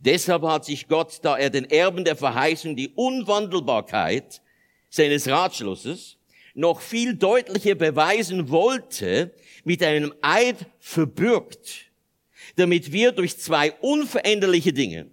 [0.00, 4.40] Deshalb hat sich Gott, da er den Erben der Verheißung die Unwandelbarkeit
[4.88, 6.16] seines Ratschlusses
[6.54, 9.32] noch viel deutlicher beweisen wollte,
[9.64, 11.90] mit einem Eid verbürgt,
[12.56, 15.06] damit wir durch zwei unveränderliche Dinge,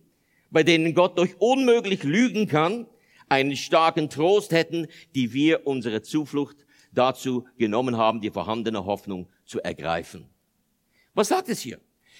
[0.49, 2.87] bei denen Gott durch unmöglich lügen kann,
[3.29, 6.66] einen starken Trost hätten, die wir unsere Zuflucht
[6.97, 10.29] dazu genommen haben, die vorhandene Hoffnung zu ergreifen.
[11.13, 11.79] Was sagt es hier?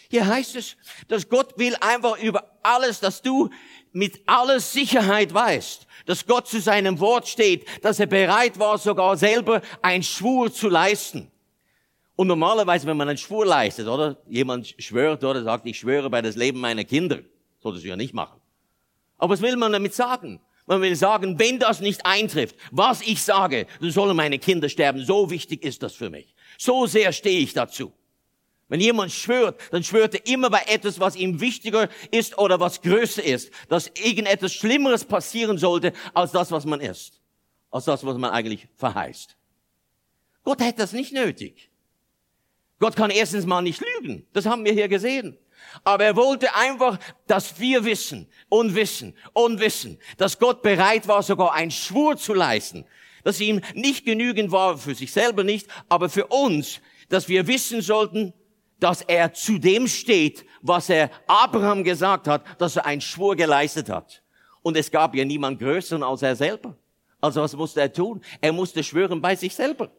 [0.10, 3.50] Hier heißt es, dass Gott will einfach über alles, dass du
[3.92, 9.18] mit aller Sicherheit weißt, dass Gott zu seinem Wort steht, dass er bereit war, sogar
[9.18, 11.30] selber einen Schwur zu leisten.
[12.16, 16.22] Und normalerweise, wenn man einen Schwur leistet, oder jemand schwört oder sagt, ich schwöre bei
[16.22, 17.20] das Leben meiner Kinder,
[17.60, 18.40] sollte sie ja nicht machen.
[19.18, 20.40] Aber was will man damit sagen?
[20.68, 25.04] Man will sagen, wenn das nicht eintrifft, was ich sage, dann sollen meine Kinder sterben.
[25.04, 26.36] So wichtig ist das für mich.
[26.58, 27.94] So sehr stehe ich dazu.
[28.68, 32.82] Wenn jemand schwört, dann schwört er immer bei etwas, was ihm wichtiger ist oder was
[32.82, 37.22] größer ist, dass irgendetwas Schlimmeres passieren sollte als das, was man ist,
[37.72, 39.38] als das, was man eigentlich verheißt.
[40.44, 41.70] Gott hätte das nicht nötig.
[42.80, 44.28] Gott kann erstens mal nicht lügen.
[44.34, 45.38] Das haben wir hier gesehen.
[45.84, 51.24] Aber er wollte einfach, dass wir wissen und wissen und wissen, dass Gott bereit war,
[51.24, 52.86] sogar einen Schwur zu leisten,
[53.24, 57.82] dass ihm nicht genügend war, für sich selber nicht, aber für uns, dass wir wissen
[57.82, 58.34] sollten,
[58.80, 63.90] dass er zu dem steht, was er Abraham gesagt hat, dass er einen Schwur geleistet
[63.90, 64.22] hat.
[64.62, 66.78] Und es gab ja niemand größeren als er selber.
[67.20, 68.22] Also was musste er tun?
[68.42, 69.92] Er musste schwören bei sich selber.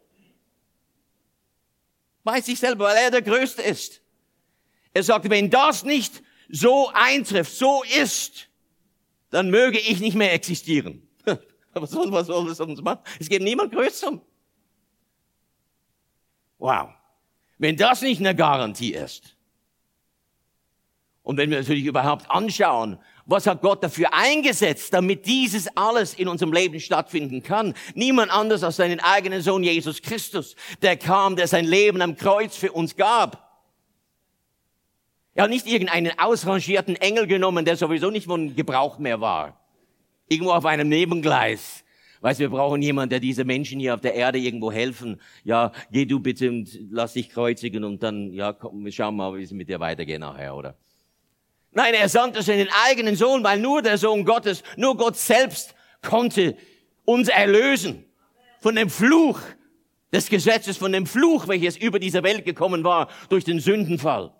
[2.23, 3.98] Bei sich selber, weil er der Größte ist.
[4.93, 8.47] Er sagt, wenn das nicht so eintrifft, so ist,
[9.29, 11.07] dann möge ich nicht mehr existieren.
[11.73, 13.01] was soll, was soll das uns machen?
[13.19, 14.21] Es gibt niemand Größeren.
[16.57, 16.89] Wow.
[17.57, 19.35] Wenn das nicht eine Garantie ist.
[21.23, 26.27] Und wenn wir natürlich überhaupt anschauen, was hat Gott dafür eingesetzt, damit dieses alles in
[26.27, 27.75] unserem Leben stattfinden kann?
[27.93, 32.55] Niemand anders als seinen eigenen Sohn Jesus Christus, der kam, der sein Leben am Kreuz
[32.55, 33.48] für uns gab.
[35.35, 39.59] Er hat nicht irgendeinen ausrangierten Engel genommen, der sowieso nicht von Gebrauch mehr war.
[40.27, 41.83] Irgendwo auf einem Nebengleis.
[42.21, 45.21] Weißt, wir brauchen jemanden, der diese Menschen hier auf der Erde irgendwo helfen.
[45.43, 49.37] Ja, geh du bitte und lass dich kreuzigen und dann, ja, komm, wir schauen mal,
[49.37, 50.75] wie es mit dir weitergeht nachher, oder?
[51.71, 56.57] Nein, er sandte seinen eigenen Sohn, weil nur der Sohn Gottes, nur Gott selbst konnte
[57.05, 58.05] uns erlösen
[58.59, 59.39] von dem Fluch
[60.11, 64.33] des Gesetzes, von dem Fluch, welches über diese Welt gekommen war durch den Sündenfall.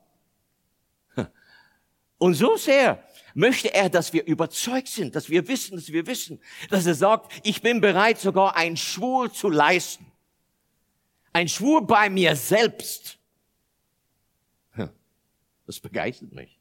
[2.19, 3.03] Und so sehr
[3.33, 7.31] möchte er, dass wir überzeugt sind, dass wir wissen, dass wir wissen, dass er sagt,
[7.43, 10.05] ich bin bereit, sogar einen Schwur zu leisten.
[11.33, 13.17] Ein Schwur bei mir selbst.
[15.65, 16.59] Das begeistert mich.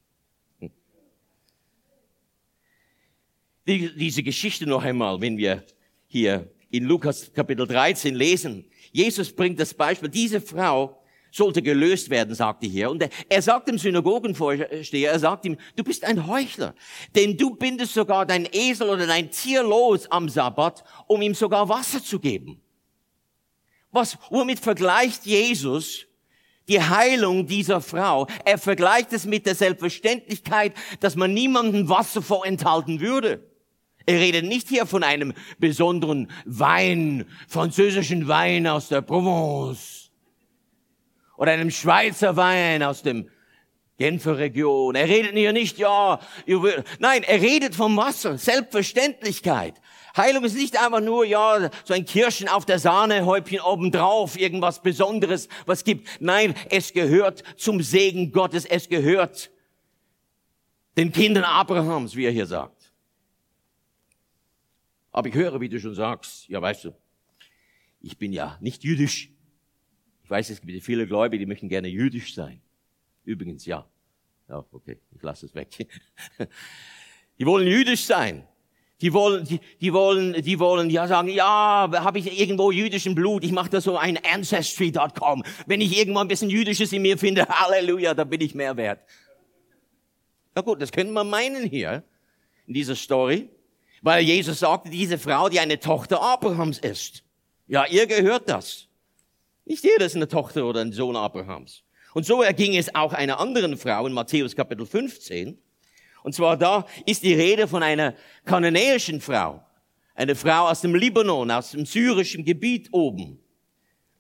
[3.66, 5.64] Diese Geschichte noch einmal, wenn wir
[6.06, 8.70] hier in Lukas Kapitel 13 lesen.
[8.92, 10.08] Jesus bringt das Beispiel.
[10.08, 10.97] Diese Frau
[11.30, 12.90] sollte gelöst werden, sagte hier.
[12.90, 16.74] Und er, sagt dem Synagogenvorsteher, er sagt ihm, du bist ein Heuchler,
[17.14, 21.68] denn du bindest sogar dein Esel oder dein Tier los am Sabbat, um ihm sogar
[21.68, 22.60] Wasser zu geben.
[23.90, 26.06] Was, womit vergleicht Jesus
[26.68, 28.26] die Heilung dieser Frau?
[28.44, 33.48] Er vergleicht es mit der Selbstverständlichkeit, dass man niemandem Wasser vorenthalten würde.
[34.04, 40.07] Er redet nicht hier von einem besonderen Wein, französischen Wein aus der Provence
[41.38, 43.30] oder einem Schweizer Wein aus dem
[43.96, 44.94] Genfer Region.
[44.94, 46.20] Er redet hier nicht, ja,
[46.98, 49.74] nein, er redet vom Wasser, Selbstverständlichkeit.
[50.16, 55.48] Heilung ist nicht einfach nur, ja, so ein Kirschen auf der Sahnehäubchen obendrauf, irgendwas Besonderes,
[55.64, 56.08] was gibt.
[56.20, 59.50] Nein, es gehört zum Segen Gottes, es gehört
[60.96, 62.92] den Kindern Abrahams, wie er hier sagt.
[65.12, 66.94] Aber ich höre, wie du schon sagst, ja, weißt du,
[68.00, 69.30] ich bin ja nicht jüdisch.
[70.28, 72.60] Ich weiß, es gibt viele Gläubige, die möchten gerne jüdisch sein.
[73.24, 73.88] Übrigens, ja.
[74.46, 75.70] Ja, okay, ich lasse es weg.
[77.38, 78.46] Die wollen jüdisch sein.
[79.00, 83.42] Die wollen, die, die wollen, die wollen ja sagen, ja, habe ich irgendwo jüdischen Blut?
[83.42, 85.44] Ich mache da so ein Ancestry.com.
[85.66, 89.00] Wenn ich irgendwo ein bisschen Jüdisches in mir finde, Halleluja, da bin ich mehr wert.
[90.54, 92.02] Na gut, das können wir meinen hier
[92.66, 93.48] in dieser Story,
[94.02, 97.24] weil Jesus sagte, diese Frau, die eine Tochter Abrahams ist.
[97.66, 98.87] Ja, ihr gehört das.
[99.68, 101.82] Nicht jeder ist eine Tochter oder ein Sohn Abrahams.
[102.14, 105.58] Und so erging es auch einer anderen Frau in Matthäus Kapitel 15.
[106.22, 108.14] Und zwar da ist die Rede von einer
[108.46, 109.62] kananäischen Frau.
[110.14, 113.40] Eine Frau aus dem Libanon, aus dem syrischen Gebiet oben.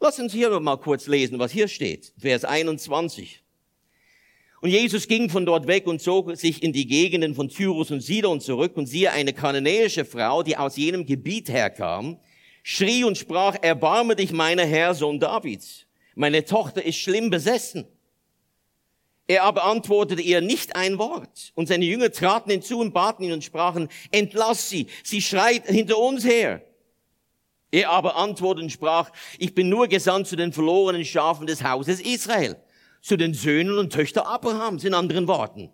[0.00, 2.12] Lass uns hier mal kurz lesen, was hier steht.
[2.18, 3.42] Vers 21.
[4.60, 8.02] Und Jesus ging von dort weg und zog sich in die Gegenden von Tyrus und
[8.02, 12.18] Sidon zurück und siehe eine kananäische Frau, die aus jenem Gebiet herkam,
[12.68, 15.86] schrie und sprach, erbarme dich meiner Herr, Sohn Davids.
[16.14, 17.86] Meine Tochter ist schlimm besessen.
[19.26, 21.52] Er aber antwortete ihr nicht ein Wort.
[21.54, 25.96] Und seine Jünger traten hinzu und baten ihn und sprachen, entlass sie, sie schreit hinter
[25.96, 26.62] uns her.
[27.70, 32.02] Er aber antwortete und sprach, ich bin nur gesandt zu den verlorenen Schafen des Hauses
[32.02, 32.56] Israel,
[33.00, 35.70] zu den Söhnen und Töchtern Abrahams, in anderen Worten.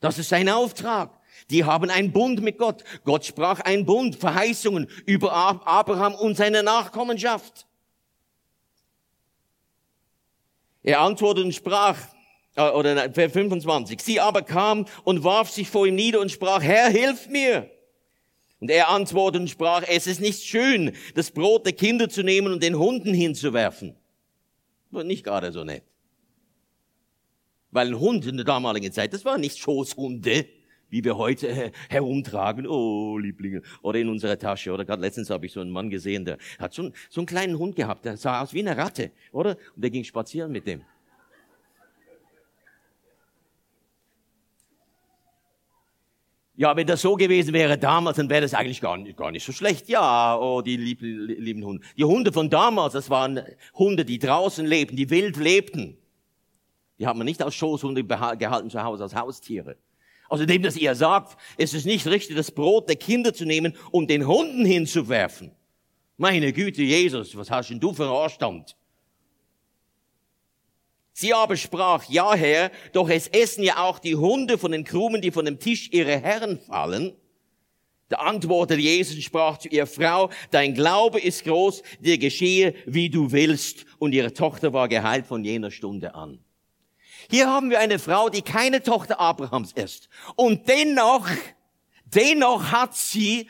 [0.00, 1.18] Das ist sein Auftrag.
[1.50, 2.84] Die haben einen Bund mit Gott.
[3.04, 7.66] Gott sprach einen Bund, Verheißungen über Abraham und seine Nachkommenschaft.
[10.82, 11.98] Er antwortete und sprach,
[12.56, 16.88] äh, oder 25, sie aber kam und warf sich vor ihm nieder und sprach, Herr,
[16.90, 17.70] hilf mir.
[18.60, 22.52] Und er antwortete und sprach, es ist nicht schön, das Brot der Kinder zu nehmen
[22.52, 23.96] und den Hunden hinzuwerfen.
[24.90, 25.82] War nicht gerade so nett.
[27.70, 30.46] Weil ein Hund in der damaligen Zeit, das waren nicht Schoßhunde,
[30.94, 34.72] wie wir heute herumtragen, oh Lieblinge, oder in unserer Tasche.
[34.72, 37.26] Oder gerade letztens habe ich so einen Mann gesehen, der hat so einen, so einen
[37.26, 39.56] kleinen Hund gehabt, der sah aus wie eine Ratte, oder?
[39.74, 40.82] Und der ging spazieren mit dem.
[46.54, 49.44] Ja, wenn das so gewesen wäre damals, dann wäre das eigentlich gar nicht, gar nicht
[49.44, 49.88] so schlecht.
[49.88, 51.84] Ja, oh, die lieben, lieben Hunde.
[51.96, 53.40] Die Hunde von damals, das waren
[53.74, 55.98] Hunde, die draußen lebten, die wild lebten.
[57.00, 59.76] Die hat man nicht als Schoßhunde gehalten zu Hause, als Haustiere.
[60.34, 64.10] Außerdem, dass ihr sagt, es ist nicht richtig, das Brot der Kinder zu nehmen und
[64.10, 65.52] den Hunden hinzuwerfen.
[66.16, 68.76] Meine Güte, Jesus, was hast denn du für einen Anstand?
[71.12, 75.22] Sie aber sprach, ja Herr, doch es essen ja auch die Hunde von den Krumen,
[75.22, 77.12] die von dem Tisch ihrer Herren fallen.
[78.08, 83.08] Da antwortete Jesus und sprach zu ihr, Frau, dein Glaube ist groß, dir geschehe, wie
[83.08, 83.86] du willst.
[84.00, 86.43] Und ihre Tochter war geheilt von jener Stunde an.
[87.30, 90.08] Hier haben wir eine Frau, die keine Tochter Abrahams ist.
[90.36, 91.28] Und dennoch,
[92.04, 93.48] dennoch hat sie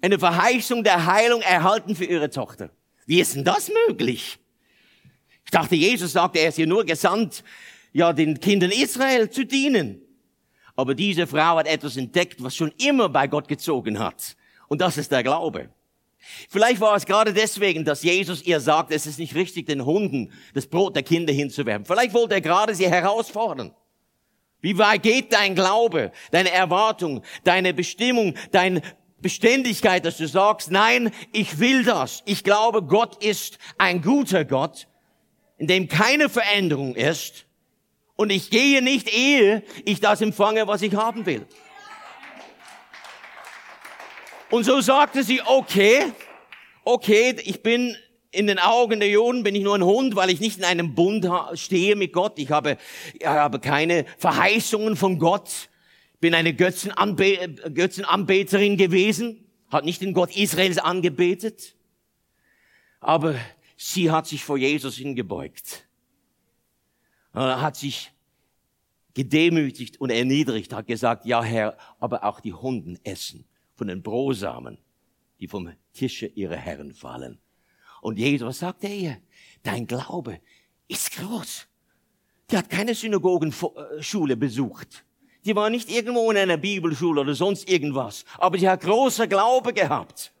[0.00, 2.70] eine Verheißung der Heilung erhalten für ihre Tochter.
[3.06, 4.38] Wie ist denn das möglich?
[5.44, 7.44] Ich dachte, Jesus sagte, er ist hier nur gesandt,
[7.92, 10.00] ja, den Kindern Israel zu dienen.
[10.76, 14.36] Aber diese Frau hat etwas entdeckt, was schon immer bei Gott gezogen hat.
[14.68, 15.70] Und das ist der Glaube.
[16.48, 20.32] Vielleicht war es gerade deswegen, dass Jesus ihr sagt, es ist nicht richtig, den Hunden
[20.54, 21.86] das Brot der Kinder hinzuwerfen.
[21.86, 23.74] Vielleicht wollte er gerade sie herausfordern.
[24.60, 28.80] Wie weit geht dein Glaube, deine Erwartung, deine Bestimmung, deine
[29.20, 32.22] Beständigkeit, dass du sagst, nein, ich will das.
[32.24, 34.86] Ich glaube, Gott ist ein guter Gott
[35.58, 37.46] in dem keine Veränderung ist
[38.16, 41.46] und ich gehe nicht, ehe ich das empfange, was ich haben will.
[44.50, 46.12] Und so sagte sie, okay,
[46.84, 47.96] okay, ich bin
[48.30, 50.94] in den Augen der Juden bin ich nur ein Hund, weil ich nicht in einem
[50.94, 52.38] Bund stehe mit Gott.
[52.38, 52.78] Ich habe,
[53.14, 55.68] ich habe keine Verheißungen von Gott.
[56.20, 61.74] Bin eine Götzenanbe Götzenanbeterin gewesen, hat nicht den Gott Israels angebetet.
[63.00, 63.34] Aber
[63.76, 65.86] Sie hat sich vor Jesus hingebeugt,
[67.34, 68.12] hat sich
[69.12, 74.78] gedemütigt und erniedrigt, hat gesagt, ja Herr, aber auch die Hunden essen von den Brosamen,
[75.40, 77.38] die vom Tische ihrer Herren fallen.
[78.00, 79.16] Und Jesus, was sagt er ihr?
[79.62, 80.40] Dein Glaube
[80.88, 81.66] ist groß.
[82.50, 85.04] Die hat keine Synagogenschule besucht.
[85.44, 88.24] Die war nicht irgendwo in einer Bibelschule oder sonst irgendwas.
[88.38, 90.34] Aber sie hat großer Glaube gehabt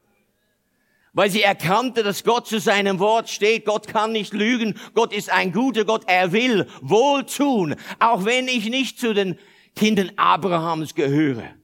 [1.14, 3.64] weil sie erkannte, dass Gott zu seinem Wort steht.
[3.64, 4.78] Gott kann nicht lügen.
[4.94, 6.02] Gott ist ein guter Gott.
[6.06, 9.38] Er will wohl tun, auch wenn ich nicht zu den
[9.76, 11.54] Kindern Abrahams gehöre.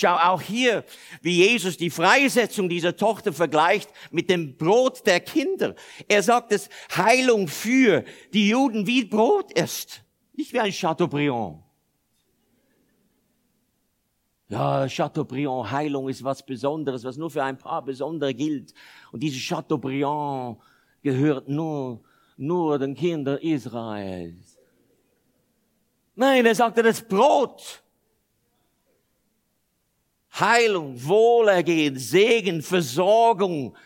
[0.00, 0.82] Schau auch hier,
[1.20, 5.74] wie Jesus die Freisetzung dieser Tochter vergleicht mit dem Brot der Kinder.
[6.08, 11.62] Er sagt, dass Heilung für die Juden wie Brot ist, nicht wie ein Chateaubriand.
[14.48, 18.72] Ja, Chateaubriand, Heilung ist was Besonderes, was nur für ein paar Besondere gilt.
[19.12, 20.56] Und diese Chateaubriand
[21.02, 22.02] gehört nur,
[22.38, 24.58] nur den Kindern Israels.
[26.14, 27.82] Nein, er sagte das Brot.
[30.40, 33.76] Heilung, Wohlergehen, Segen, Versorgung,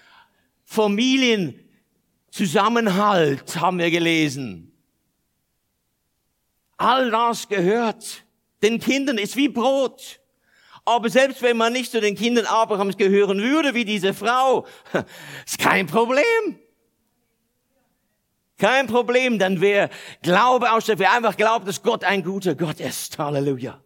[0.64, 4.70] Familienzusammenhalt haben wir gelesen.
[6.76, 8.24] All das gehört
[8.62, 10.20] den Kindern, ist wie Brot.
[10.84, 14.66] Aber selbst wenn man nicht zu den Kindern Abrahams gehören würde, wie diese Frau,
[15.46, 16.58] ist kein Problem.
[18.58, 19.90] Kein Problem, dann wer
[20.22, 23.18] Glaube ausstellt, wer einfach glaubt, dass Gott ein guter Gott ist.
[23.18, 23.83] Halleluja.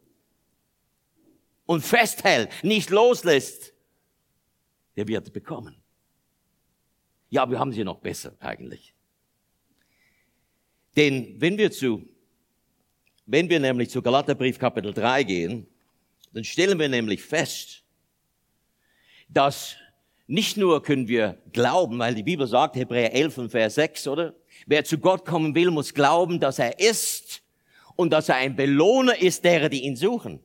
[1.69, 3.75] Und festhält, nicht loslässt,
[4.97, 5.77] der wird bekommen.
[7.29, 8.95] Ja, wir haben sie noch besser eigentlich.
[10.97, 12.09] Denn wenn wir zu,
[13.27, 15.67] wenn wir nämlich zu Galaterbrief Kapitel 3 gehen,
[16.33, 17.83] dann stellen wir nämlich fest,
[19.29, 19.77] dass
[20.27, 24.35] nicht nur können wir glauben, weil die Bibel sagt, Hebräer 11 und Vers 6, oder?
[24.65, 27.43] Wer zu Gott kommen will, muss glauben, dass er ist
[27.95, 30.41] und dass er ein Belohner ist derer, die ihn suchen.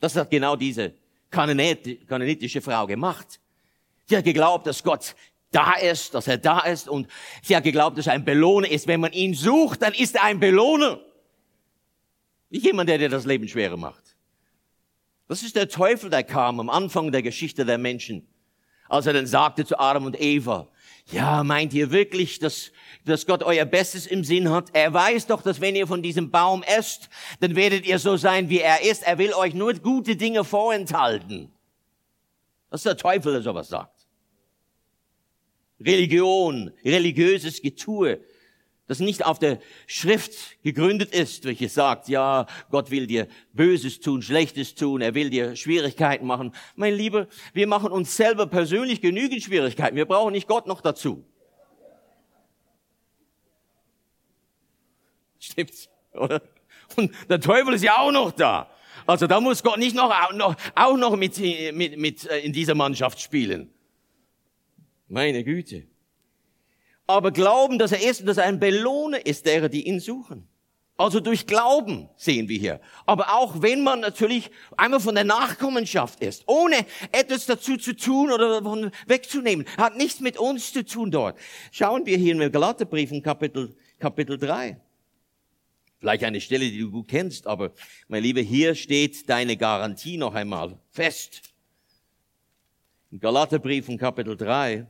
[0.00, 0.94] Das hat genau diese
[1.30, 3.40] kanonitische Frau gemacht.
[4.06, 5.14] Sie hat geglaubt, dass Gott
[5.50, 7.08] da ist, dass er da ist und
[7.42, 8.86] sie hat geglaubt, dass er ein Belohner ist.
[8.86, 11.00] Wenn man ihn sucht, dann ist er ein Belohner.
[12.50, 14.16] Nicht jemand, der dir das Leben schwerer macht.
[15.26, 18.26] Das ist der Teufel, der kam am Anfang der Geschichte der Menschen,
[18.88, 20.68] als er dann sagte zu Adam und Eva,
[21.10, 22.70] ja, meint ihr wirklich, dass,
[23.04, 24.70] dass Gott euer Bestes im Sinn hat?
[24.74, 27.08] Er weiß doch, dass wenn ihr von diesem Baum esst,
[27.40, 29.02] dann werdet ihr so sein, wie er ist.
[29.04, 31.50] Er will euch nur gute Dinge vorenthalten.
[32.70, 34.06] Das ist der Teufel, der sowas sagt.
[35.80, 38.20] Religion, religiöses Getue,
[38.88, 44.22] das nicht auf der Schrift gegründet ist, welche sagt, ja, Gott will dir Böses tun,
[44.22, 46.52] Schlechtes tun, er will dir Schwierigkeiten machen.
[46.74, 49.94] Mein Lieber, wir machen uns selber persönlich genügend Schwierigkeiten.
[49.94, 51.24] Wir brauchen nicht Gott noch dazu.
[55.38, 56.42] Stimmt's, oder?
[56.96, 58.70] Und der Teufel ist ja auch noch da.
[59.06, 61.38] Also da muss Gott nicht noch, auch noch, auch noch mit,
[61.74, 63.70] mit, mit äh, in dieser Mannschaft spielen.
[65.08, 65.86] Meine Güte.
[67.08, 70.46] Aber glauben, dass er ist und dass er ein Belohner ist derer, die ihn suchen.
[70.98, 72.80] Also durch Glauben sehen wir hier.
[73.06, 78.32] Aber auch wenn man natürlich einmal von der Nachkommenschaft ist, ohne etwas dazu zu tun
[78.32, 81.38] oder davon wegzunehmen, hat nichts mit uns zu tun dort.
[81.70, 84.78] Schauen wir hier in Galaterbrief in Kapitel, Kapitel 3.
[86.00, 87.72] Vielleicht eine Stelle, die du gut kennst, aber
[88.08, 91.42] mein Lieber, hier steht deine Garantie noch einmal fest.
[93.10, 94.86] Im Galaterbrief in Kapitel 3.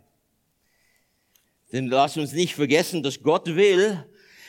[1.73, 4.05] Denn lass uns nicht vergessen, dass Gott will,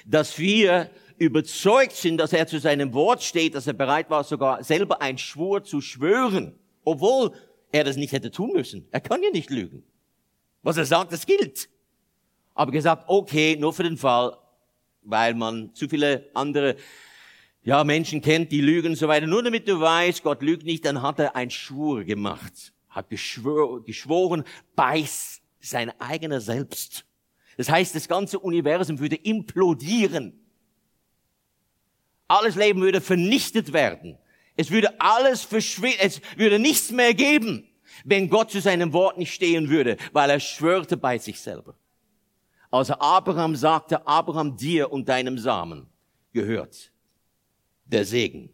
[0.05, 4.63] dass wir überzeugt sind, dass er zu seinem Wort steht, dass er bereit war, sogar
[4.63, 7.33] selber einen Schwur zu schwören, obwohl
[7.71, 8.87] er das nicht hätte tun müssen.
[8.91, 9.83] Er kann ja nicht lügen.
[10.63, 11.69] Was er sagt, das gilt.
[12.53, 14.37] Aber gesagt, okay, nur für den Fall,
[15.03, 16.75] weil man zu viele andere
[17.63, 19.27] ja, Menschen kennt, die lügen und so weiter.
[19.27, 23.83] Nur damit du weißt, Gott lügt nicht, dann hat er einen Schwur gemacht, hat geschwor,
[23.83, 24.43] geschworen
[24.75, 25.05] bei
[25.59, 27.05] sein eigener Selbst.
[27.59, 30.31] Das heißt, das ganze Universum würde implodieren.
[32.25, 34.17] Alles Leben würde vernichtet werden.
[34.55, 35.97] Es würde alles verschwinden.
[35.99, 37.67] Es würde nichts mehr geben,
[38.05, 41.75] wenn Gott zu seinem Wort nicht stehen würde, weil er schwörte bei sich selber.
[42.71, 45.89] Also Abraham sagte, Abraham, dir und deinem Samen
[46.31, 46.93] gehört
[47.83, 48.53] der Segen.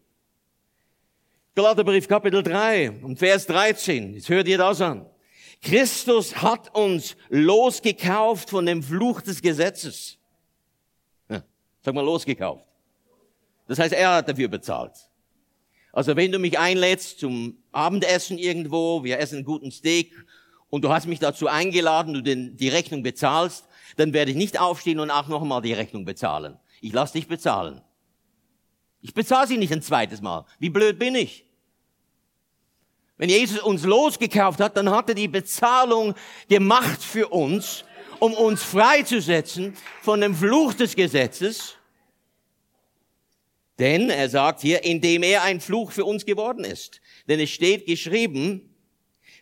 [1.54, 4.16] Galaterbrief Kapitel 3 und Vers 13.
[4.16, 5.06] Jetzt hört ihr das an.
[5.66, 10.20] Christus hat uns losgekauft von dem Fluch des Gesetzes.
[11.82, 12.66] Sag mal losgekauft.
[13.68, 14.94] Das heißt, er hat dafür bezahlt.
[15.92, 20.14] Also wenn du mich einlädst zum Abendessen irgendwo, wir essen einen guten Steak
[20.70, 23.66] und du hast mich dazu eingeladen, du den, die Rechnung bezahlst,
[23.98, 26.60] dann werde ich nicht aufstehen und auch nochmal die Rechnung bezahlen.
[26.80, 27.82] Ich lass dich bezahlen.
[29.02, 30.46] Ich bezahle sie nicht ein zweites Mal.
[30.60, 31.45] Wie blöd bin ich?
[33.18, 36.16] Wenn Jesus uns losgekauft hat, dann hat er die Bezahlung
[36.50, 37.86] gemacht für uns,
[38.20, 41.76] um uns freizusetzen von dem Fluch des Gesetzes.
[43.80, 47.02] Denn er sagt hier, indem er ein Fluch für uns geworden ist.
[47.28, 48.74] Denn es steht geschrieben,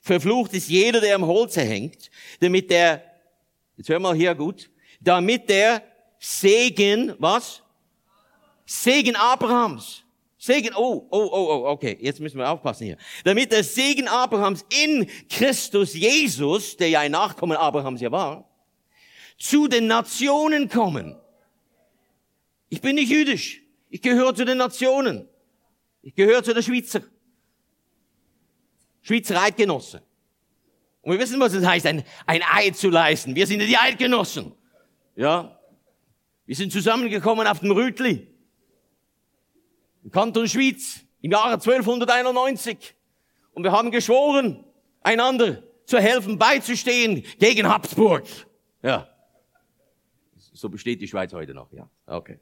[0.01, 2.09] verflucht ist jeder, der am Holze hängt,
[2.39, 3.03] damit der,
[3.77, 5.83] jetzt hör mal hier gut, damit der
[6.19, 7.61] Segen, was?
[8.65, 10.02] Segen Abrahams
[10.43, 12.97] Segen, oh, oh, oh, oh, okay, jetzt müssen wir aufpassen hier.
[13.23, 18.49] Damit der Segen Abrahams in Christus Jesus, der ja ein Nachkommen Abrahams ja war,
[19.39, 21.15] zu den Nationen kommen.
[22.67, 23.61] Ich bin nicht jüdisch.
[23.89, 25.29] Ich gehöre zu den Nationen.
[26.01, 27.03] Ich gehöre zu der Schweizer.
[29.01, 30.03] Schweizer Eidgenosse.
[31.03, 33.33] Und wir wissen, was es heißt, ein, ein Eid zu leisten.
[33.33, 34.51] Wir sind ja die Eidgenossen.
[35.15, 35.57] Ja.
[36.45, 38.32] Wir sind zusammengekommen auf dem Rütli
[40.03, 42.95] im Kanton Schwyz im Jahre 1291.
[43.53, 44.63] Und wir haben geschworen,
[45.01, 48.25] einander zu helfen, beizustehen gegen Habsburg.
[48.81, 49.07] Ja.
[50.53, 51.89] So besteht die Schweiz heute noch, ja.
[52.05, 52.39] Okay.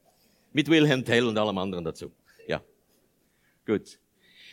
[0.54, 2.12] Mit Wilhelm Tell und allem anderen dazu.
[2.48, 2.62] Ja.
[3.66, 4.00] Gut.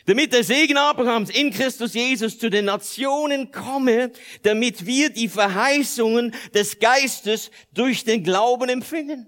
[0.05, 4.11] Damit der Segen Abrahams in Christus Jesus zu den Nationen komme,
[4.43, 9.27] damit wir die Verheißungen des Geistes durch den Glauben empfingen.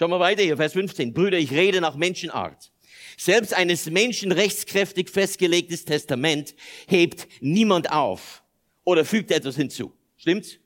[0.00, 1.12] Schauen wir weiter hier, Vers 15.
[1.12, 2.72] Brüder, ich rede nach Menschenart.
[3.18, 6.54] Selbst eines Menschen rechtskräftig festgelegtes Testament
[6.86, 8.42] hebt niemand auf
[8.84, 9.92] oder fügt etwas hinzu.
[10.16, 10.56] Stimmt's?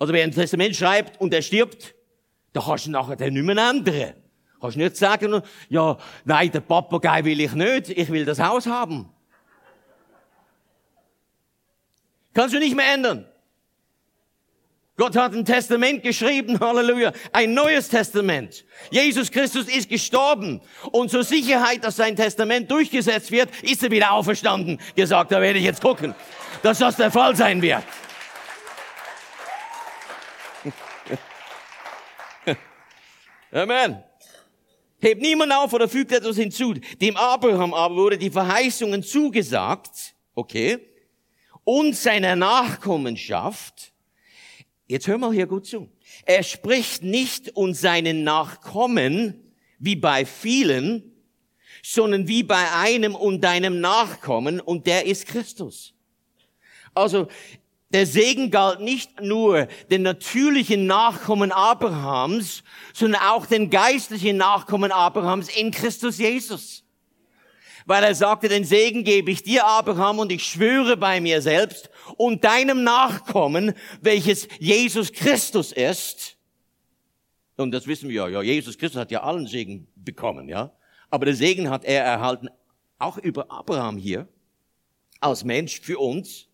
[0.00, 1.94] Also wer ein Testament schreibt und er stirbt,
[2.52, 4.14] da kannst du nachher den nicht mehr ändern.
[4.60, 8.66] Kannst du nicht sagen, ja, nein, der Papagei will ich nicht, ich will das Haus
[8.66, 9.08] haben.
[12.34, 13.28] Kannst du nicht mehr ändern.
[14.96, 18.64] Gott hat ein Testament geschrieben, Halleluja, ein neues Testament.
[18.90, 24.12] Jesus Christus ist gestorben und zur Sicherheit, dass sein Testament durchgesetzt wird, ist er wieder
[24.12, 24.80] auferstanden.
[24.94, 26.14] Gesagt, da werde ich jetzt gucken,
[26.62, 27.82] dass das der Fall sein wird.
[33.52, 34.02] Amen.
[34.98, 36.72] Hebt niemand auf oder fügt etwas hinzu.
[36.72, 40.78] Dem Abraham aber wurde die Verheißungen zugesagt, okay,
[41.64, 43.92] und seiner Nachkommenschaft,
[44.88, 45.88] Jetzt hör mal hier gut zu.
[46.24, 51.12] Er spricht nicht und seinen Nachkommen wie bei vielen,
[51.82, 55.92] sondern wie bei einem und deinem Nachkommen und der ist Christus.
[56.94, 57.26] Also
[57.90, 62.62] der Segen galt nicht nur den natürlichen Nachkommen Abrahams,
[62.94, 66.85] sondern auch den geistlichen Nachkommen Abrahams in Christus Jesus
[67.86, 71.88] weil er sagte, den Segen gebe ich dir, Abraham, und ich schwöre bei mir selbst
[72.16, 76.36] und deinem Nachkommen, welches Jesus Christus ist.
[77.56, 80.72] Und das wissen wir ja, ja, Jesus Christus hat ja allen Segen bekommen, ja.
[81.08, 82.48] Aber der Segen hat er erhalten,
[82.98, 84.28] auch über Abraham hier,
[85.20, 86.48] als Mensch für uns.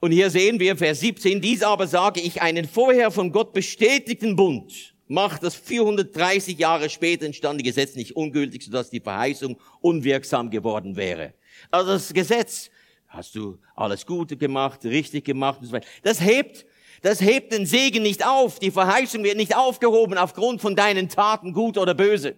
[0.00, 4.34] Und hier sehen wir Vers 17, dies aber sage ich einen vorher von Gott bestätigten
[4.34, 10.96] Bund macht das 430 Jahre später entstandene Gesetz nicht ungültig, sodass die Verheißung unwirksam geworden
[10.96, 11.34] wäre.
[11.70, 12.70] Also das Gesetz,
[13.08, 15.86] hast du alles Gute gemacht, richtig gemacht und so weiter.
[16.02, 16.66] Das hebt,
[17.02, 18.58] das hebt den Segen nicht auf.
[18.58, 22.36] Die Verheißung wird nicht aufgehoben aufgrund von deinen Taten, gut oder böse.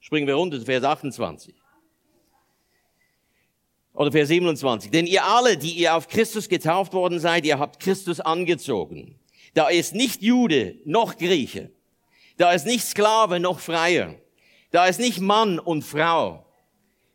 [0.00, 1.54] Springen wir runter, Vers 28.
[3.94, 4.92] Oder Vers 27.
[4.92, 9.18] Denn ihr alle, die ihr auf Christus getauft worden seid, ihr habt Christus angezogen.
[9.58, 11.72] Da ist nicht Jude noch Grieche.
[12.36, 14.14] Da ist nicht Sklave noch Freier.
[14.70, 16.46] Da ist nicht Mann und Frau.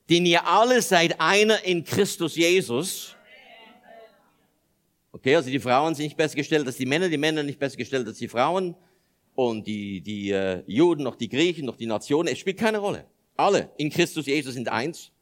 [0.09, 3.15] Denn ihr alle seid einer in Christus Jesus.
[5.13, 7.77] Okay, also die Frauen sind nicht besser gestellt als die Männer, die Männer nicht besser
[7.77, 8.75] gestellt als die Frauen
[9.35, 12.27] und die, die äh, Juden noch die Griechen noch die Nationen.
[12.27, 13.05] Es spielt keine Rolle.
[13.37, 15.13] Alle in Christus Jesus sind eins.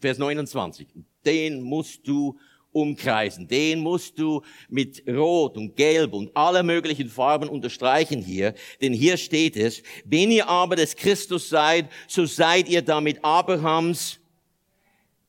[0.00, 0.88] Vers 29.
[1.24, 2.36] Den musst du
[2.72, 3.48] umkreisen.
[3.48, 9.16] Den musst du mit Rot und Gelb und aller möglichen Farben unterstreichen hier, denn hier
[9.16, 14.18] steht es, wenn ihr aber des Christus seid, so seid ihr damit Abrahams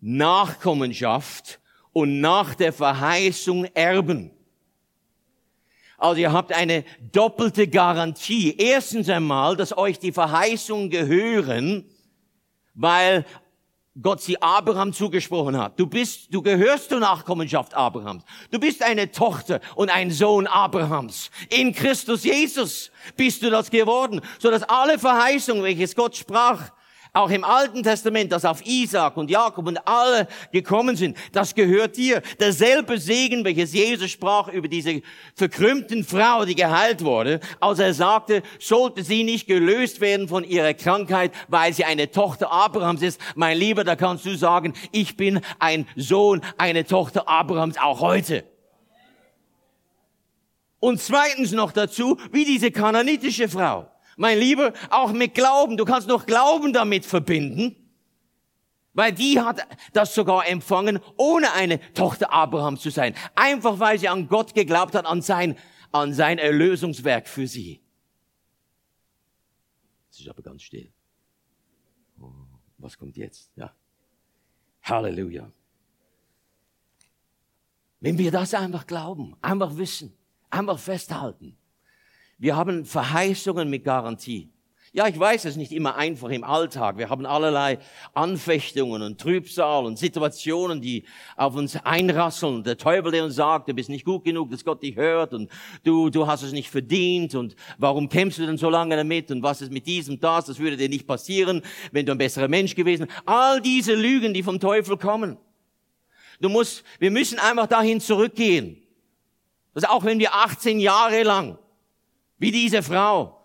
[0.01, 1.59] Nachkommenschaft
[1.93, 4.31] und nach der Verheißung Erben.
[5.97, 8.55] Also ihr habt eine doppelte Garantie.
[8.57, 11.85] Erstens einmal, dass euch die Verheißungen gehören,
[12.73, 13.23] weil
[13.99, 15.77] Gott sie Abraham zugesprochen hat.
[15.77, 18.23] Du bist, du gehörst zur Nachkommenschaft Abrahams.
[18.49, 21.29] Du bist eine Tochter und ein Sohn Abrahams.
[21.49, 26.71] In Christus Jesus bist du das geworden, so dass alle Verheißungen, welches Gott sprach,
[27.13, 31.97] auch im Alten Testament, dass auf Isaac und Jakob und alle gekommen sind, das gehört
[31.97, 32.21] dir.
[32.39, 35.01] Derselbe Segen, welches Jesus sprach über diese
[35.35, 40.73] verkrümmten Frau, die geheilt wurde, als er sagte, sollte sie nicht gelöst werden von ihrer
[40.73, 43.19] Krankheit, weil sie eine Tochter Abrahams ist.
[43.35, 48.45] Mein Lieber, da kannst du sagen, ich bin ein Sohn, eine Tochter Abrahams auch heute.
[50.79, 53.90] Und zweitens noch dazu, wie diese kananitische Frau.
[54.17, 55.77] Mein Lieber, auch mit Glauben.
[55.77, 57.75] Du kannst noch Glauben damit verbinden.
[58.93, 63.15] Weil die hat das sogar empfangen, ohne eine Tochter Abraham zu sein.
[63.35, 65.57] Einfach weil sie an Gott geglaubt hat, an sein,
[65.91, 67.81] an sein Erlösungswerk für sie.
[70.09, 70.91] Es ist aber ganz still.
[72.19, 72.31] Oh,
[72.77, 73.49] was kommt jetzt?
[73.55, 73.73] Ja.
[74.83, 75.49] Halleluja.
[78.01, 80.13] Wenn wir das einfach glauben, einfach wissen,
[80.49, 81.55] einfach festhalten,
[82.41, 84.49] wir haben Verheißungen mit Garantie.
[84.93, 86.97] Ja, ich weiß, es ist nicht immer einfach im Alltag.
[86.97, 87.77] Wir haben allerlei
[88.15, 91.05] Anfechtungen und Trübsal und Situationen, die
[91.37, 92.63] auf uns einrasseln.
[92.63, 95.51] Der Teufel, der uns sagt, du bist nicht gut genug, dass Gott dich hört und
[95.83, 99.43] du, du hast es nicht verdient und warum kämpfst du denn so lange damit und
[99.43, 101.61] was ist mit diesem, das, das würde dir nicht passieren,
[101.91, 103.05] wenn du ein besserer Mensch gewesen.
[103.27, 105.37] All diese Lügen, die vom Teufel kommen.
[106.41, 108.81] Du musst, wir müssen einfach dahin zurückgehen.
[109.75, 111.59] Das auch wenn wir 18 Jahre lang
[112.41, 113.39] wie diese Frau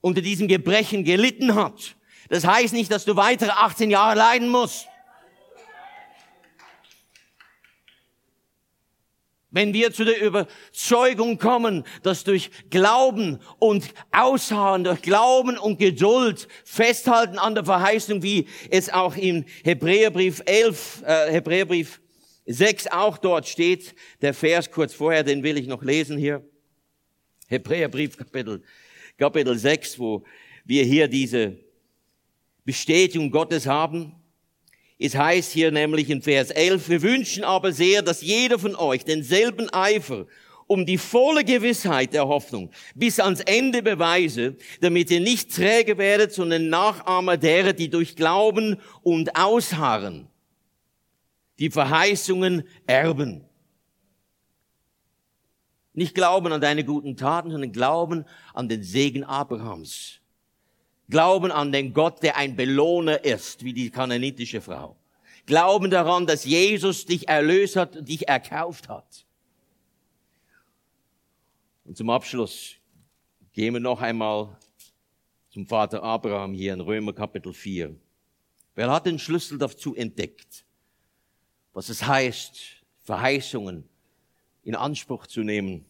[0.00, 1.94] unter diesem Gebrechen gelitten hat.
[2.28, 4.88] Das heißt nicht, dass du weitere 18 Jahre leiden musst.
[9.50, 16.48] Wenn wir zu der Überzeugung kommen, dass durch Glauben und Ausharren, durch Glauben und Geduld
[16.64, 22.00] festhalten an der Verheißung, wie es auch im Hebräerbrief 11, äh, Hebräerbrief
[22.46, 26.44] 6 auch dort steht, der Vers kurz vorher, den will ich noch lesen hier.
[27.52, 28.62] Hebräerbrief Kapitel,
[29.18, 30.24] Kapitel 6, wo
[30.64, 31.58] wir hier diese
[32.64, 34.14] Bestätigung Gottes haben.
[34.98, 39.04] Es heißt hier nämlich in Vers 11, wir wünschen aber sehr, dass jeder von euch
[39.04, 40.26] denselben Eifer
[40.66, 46.32] um die volle Gewissheit der Hoffnung bis ans Ende beweise, damit ihr nicht träge werdet,
[46.32, 50.28] sondern Nachahmer derer, die durch Glauben und Ausharren
[51.58, 53.44] die Verheißungen erben.
[55.94, 58.24] Nicht glauben an deine guten Taten, sondern glauben
[58.54, 60.20] an den Segen Abrahams.
[61.10, 64.96] Glauben an den Gott, der ein Belohner ist, wie die kananitische Frau.
[65.44, 69.26] Glauben daran, dass Jesus dich erlöst hat und dich erkauft hat.
[71.84, 72.76] Und zum Abschluss
[73.52, 74.56] gehen wir noch einmal
[75.50, 77.94] zum Vater Abraham hier in Römer Kapitel 4.
[78.74, 80.64] Wer hat den Schlüssel dazu entdeckt,
[81.74, 83.86] was es heißt, Verheißungen
[84.62, 85.84] in Anspruch zu nehmen?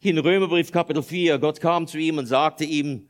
[0.00, 3.08] In Römerbrief Kapitel 4, Gott kam zu ihm und sagte ihm,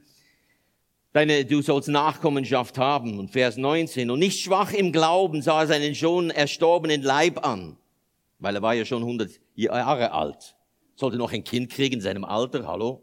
[1.13, 3.19] deine, du sollst Nachkommenschaft haben.
[3.19, 7.77] Und Vers 19, und nicht schwach im Glauben sah er seinen schon erstorbenen Leib an,
[8.39, 10.57] weil er war ja schon 100 Jahre alt
[10.97, 13.03] sollte noch ein Kind kriegen in seinem Alter, hallo?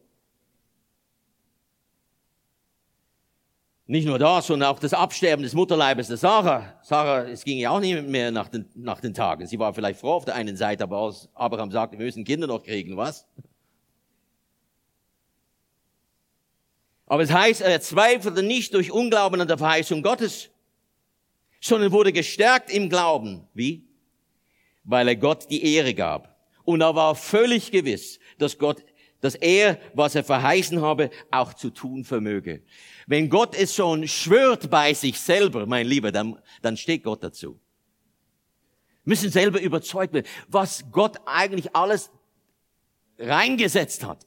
[3.86, 6.80] Nicht nur das, sondern auch das Absterben des Mutterleibes der Sarah.
[6.84, 9.46] Sarah, es ging ja auch nicht mehr nach den, nach den Tagen.
[9.46, 12.48] Sie war vielleicht froh auf der einen Seite, aber als Abraham sagte, wir müssen Kinder
[12.48, 13.28] noch kriegen, was?
[17.08, 20.50] Aber es heißt, er zweifelte nicht durch Unglauben an der Verheißung Gottes,
[21.60, 23.48] sondern wurde gestärkt im Glauben.
[23.54, 23.86] Wie?
[24.86, 26.34] Weil er Gott die Ehre gab.
[26.64, 28.84] Und er war völlig gewiss, dass Gott,
[29.20, 32.64] dass er, was er verheißen habe, auch zu tun vermöge.
[33.08, 37.60] Wenn Gott es schon schwört bei sich selber, mein Lieber, dann, dann steht Gott dazu.
[39.04, 42.10] Wir müssen selber überzeugt werden, was Gott eigentlich alles
[43.20, 44.26] reingesetzt hat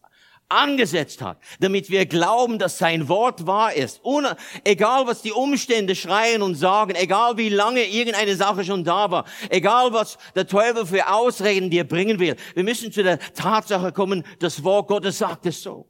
[0.49, 4.01] angesetzt hat, damit wir glauben, dass sein Wort wahr ist.
[4.03, 9.11] Ohne, egal was die Umstände schreien und sagen, egal wie lange irgendeine Sache schon da
[9.11, 13.93] war, egal was der Teufel für Ausreden dir bringen will, wir müssen zu der Tatsache
[13.93, 15.89] kommen, das Wort Gottes sagt es so.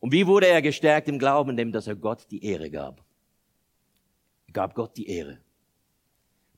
[0.00, 3.04] Und wie wurde er gestärkt im Glauben, indem dass er Gott die Ehre gab?
[4.46, 5.38] Er gab Gott die Ehre.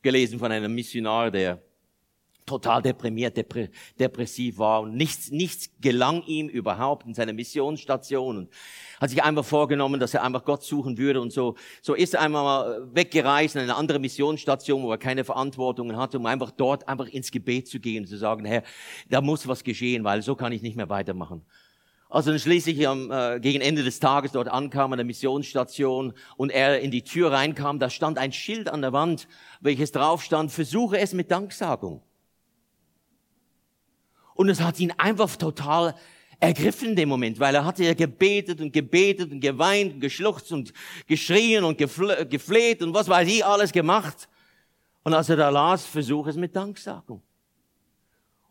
[0.00, 1.60] Gelesen von einem Missionar, der
[2.46, 3.36] total deprimiert,
[3.98, 8.48] depressiv war und nichts, nichts gelang ihm überhaupt in seiner Missionsstation und
[9.00, 12.20] hat sich einfach vorgenommen, dass er einfach Gott suchen würde und so, so ist er
[12.20, 16.88] einmal mal weggereist in eine andere Missionsstation, wo er keine Verantwortung hatte, um einfach dort
[16.88, 18.64] einfach ins Gebet zu gehen und zu sagen, Herr,
[19.08, 21.44] da muss was geschehen, weil so kann ich nicht mehr weitermachen.
[22.12, 26.50] Also dann schließlich am, äh, gegen Ende des Tages dort ankam an der Missionsstation und
[26.50, 29.26] er in die Tür reinkam, da stand ein Schild an der Wand,
[29.62, 32.02] welches drauf stand, versuche es mit Danksagung.
[34.34, 35.94] Und es hat ihn einfach total
[36.38, 40.52] ergriffen in dem Moment, weil er hatte ja gebetet und gebetet und geweint und geschluchzt
[40.52, 40.74] und
[41.06, 44.28] geschrien und gefleht und was weiß ich alles gemacht.
[45.02, 47.22] Und als er da las, versuche es mit Danksagung.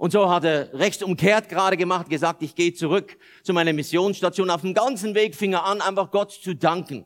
[0.01, 4.49] Und so hat er rechts umkehrt gerade gemacht, gesagt, ich gehe zurück zu meiner Missionsstation.
[4.49, 7.05] Auf dem ganzen Weg fing er an, einfach Gott zu danken.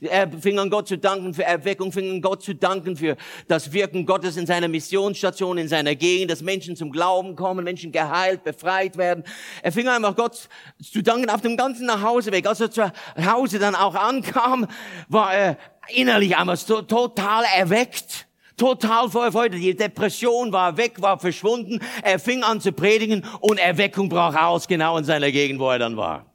[0.00, 3.18] Er fing an Gott zu danken für Erweckung, fing an Gott zu danken für
[3.48, 7.92] das Wirken Gottes in seiner Missionsstation, in seiner Gegend, dass Menschen zum Glauben kommen, Menschen
[7.92, 9.24] geheilt, befreit werden.
[9.62, 10.48] Er fing einfach Gott
[10.82, 12.46] zu danken auf dem ganzen Nachhauseweg.
[12.46, 12.90] Als er zu
[13.22, 14.66] Hause dann auch ankam,
[15.06, 15.58] war er
[15.88, 18.26] innerlich einmal so total erweckt.
[18.56, 19.58] Total voll Freude.
[19.58, 21.80] Die Depression war weg, war verschwunden.
[22.02, 25.78] Er fing an zu predigen und Erweckung brach aus, genau in seiner Gegend, wo er
[25.78, 26.26] dann war.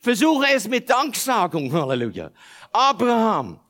[0.00, 1.72] Versuche es mit Danksagung.
[1.72, 2.30] Halleluja.
[2.72, 3.60] Abraham.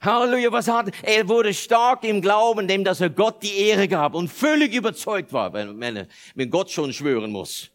[0.00, 1.28] Halleluja, was hat er?
[1.28, 5.52] wurde stark im Glauben, dem, dass er Gott die Ehre gab und völlig überzeugt war,
[5.52, 7.70] wenn, wenn Gott schon schwören muss.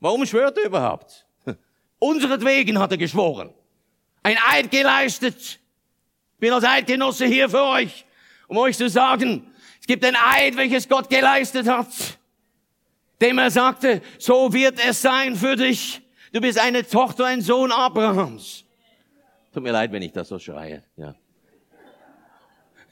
[0.00, 1.26] Warum schwört er überhaupt?
[1.98, 3.52] Unseretwegen hat er geschworen.
[4.22, 5.58] Ein Eid geleistet.
[6.38, 8.06] Bin als Eidgenosse hier für euch,
[8.50, 9.46] um euch zu sagen,
[9.80, 11.86] es gibt ein Eid, welches Gott geleistet hat,
[13.20, 16.02] dem er sagte, so wird es sein für dich.
[16.32, 18.64] Du bist eine Tochter, ein Sohn Abrahams.
[19.54, 20.82] Tut mir leid, wenn ich das so schreie.
[20.96, 21.14] Ja.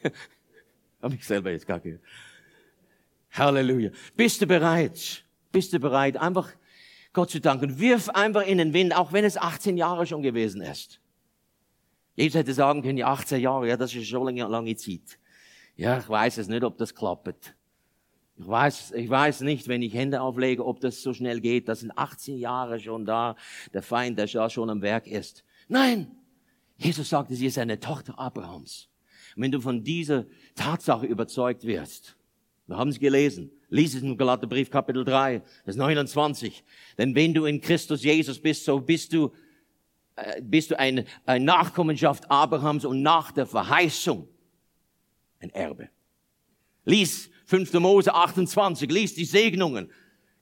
[1.02, 2.02] Habe ich selber jetzt gar gehört.
[3.32, 3.90] Halleluja.
[4.14, 5.24] Bist du bereit?
[5.50, 6.52] Bist du bereit, einfach
[7.12, 7.80] Gott zu danken?
[7.80, 11.00] Wirf einfach in den Wind, auch wenn es 18 Jahre schon gewesen ist.
[12.14, 15.18] Jesus hätte sagen können, ja, 18 Jahre, ja, das ist schon lange, lange Zeit.
[15.79, 17.55] Ja, ich weiß es nicht, ob das klappt.
[18.37, 21.68] Ich weiß, ich weiß nicht, wenn ich Hände auflege, ob das so schnell geht.
[21.68, 23.37] Das sind 18 Jahre schon da,
[23.72, 25.45] der Feind, der da schon am Werk ist.
[25.68, 26.11] Nein!
[26.79, 28.89] Jesus sagte, sie ist eine Tochter Abrahams.
[29.37, 30.26] Und wenn du von dieser
[30.57, 32.16] Tatsache überzeugt wirst,
[32.66, 36.64] wir haben es gelesen, lies es im Galaterbrief Kapitel 3, Vers 29.
[36.99, 39.33] Denn wenn du in Christus Jesus bist, so bist du
[40.16, 44.29] äh, bist du eine, eine Nachkommenschaft Abrahams und nach der Verheißung
[45.41, 45.89] ein Erbe.
[46.84, 47.72] Lies 5.
[47.74, 49.91] Mose 28, lies die Segnungen.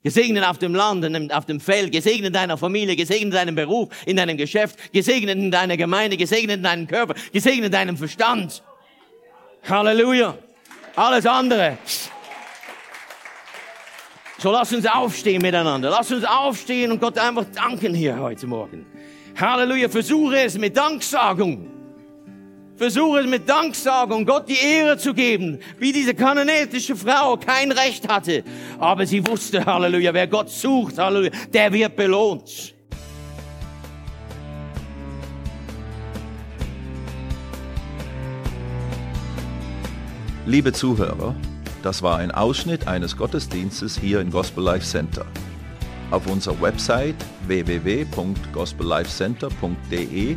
[0.03, 3.88] Gesegnet auf dem Land, auf dem Feld, gesegnet in deiner Familie, gesegnet in deinem Beruf,
[4.07, 8.62] in deinem Geschäft, gesegnet in deiner Gemeinde, gesegnet in deinem Körper, gesegnet in deinem Verstand.
[9.68, 10.38] Halleluja.
[10.94, 11.78] Alles andere.
[14.38, 15.90] So lass uns aufstehen miteinander.
[15.90, 18.86] Lass uns aufstehen und Gott einfach danken hier heute Morgen.
[19.36, 19.88] Halleluja.
[19.88, 21.75] Versuche es mit Danksagung.
[22.76, 28.06] Versuche es mit Danksagung, Gott die Ehre zu geben, wie diese kananetische Frau kein Recht
[28.06, 28.44] hatte.
[28.78, 32.74] Aber sie wusste, Halleluja, wer Gott sucht, Halleluja, der wird belohnt.
[40.44, 41.34] Liebe Zuhörer,
[41.82, 45.24] das war ein Ausschnitt eines Gottesdienstes hier im Gospel Life Center.
[46.10, 47.16] Auf unserer Website
[47.46, 50.36] www.gospellifecenter.de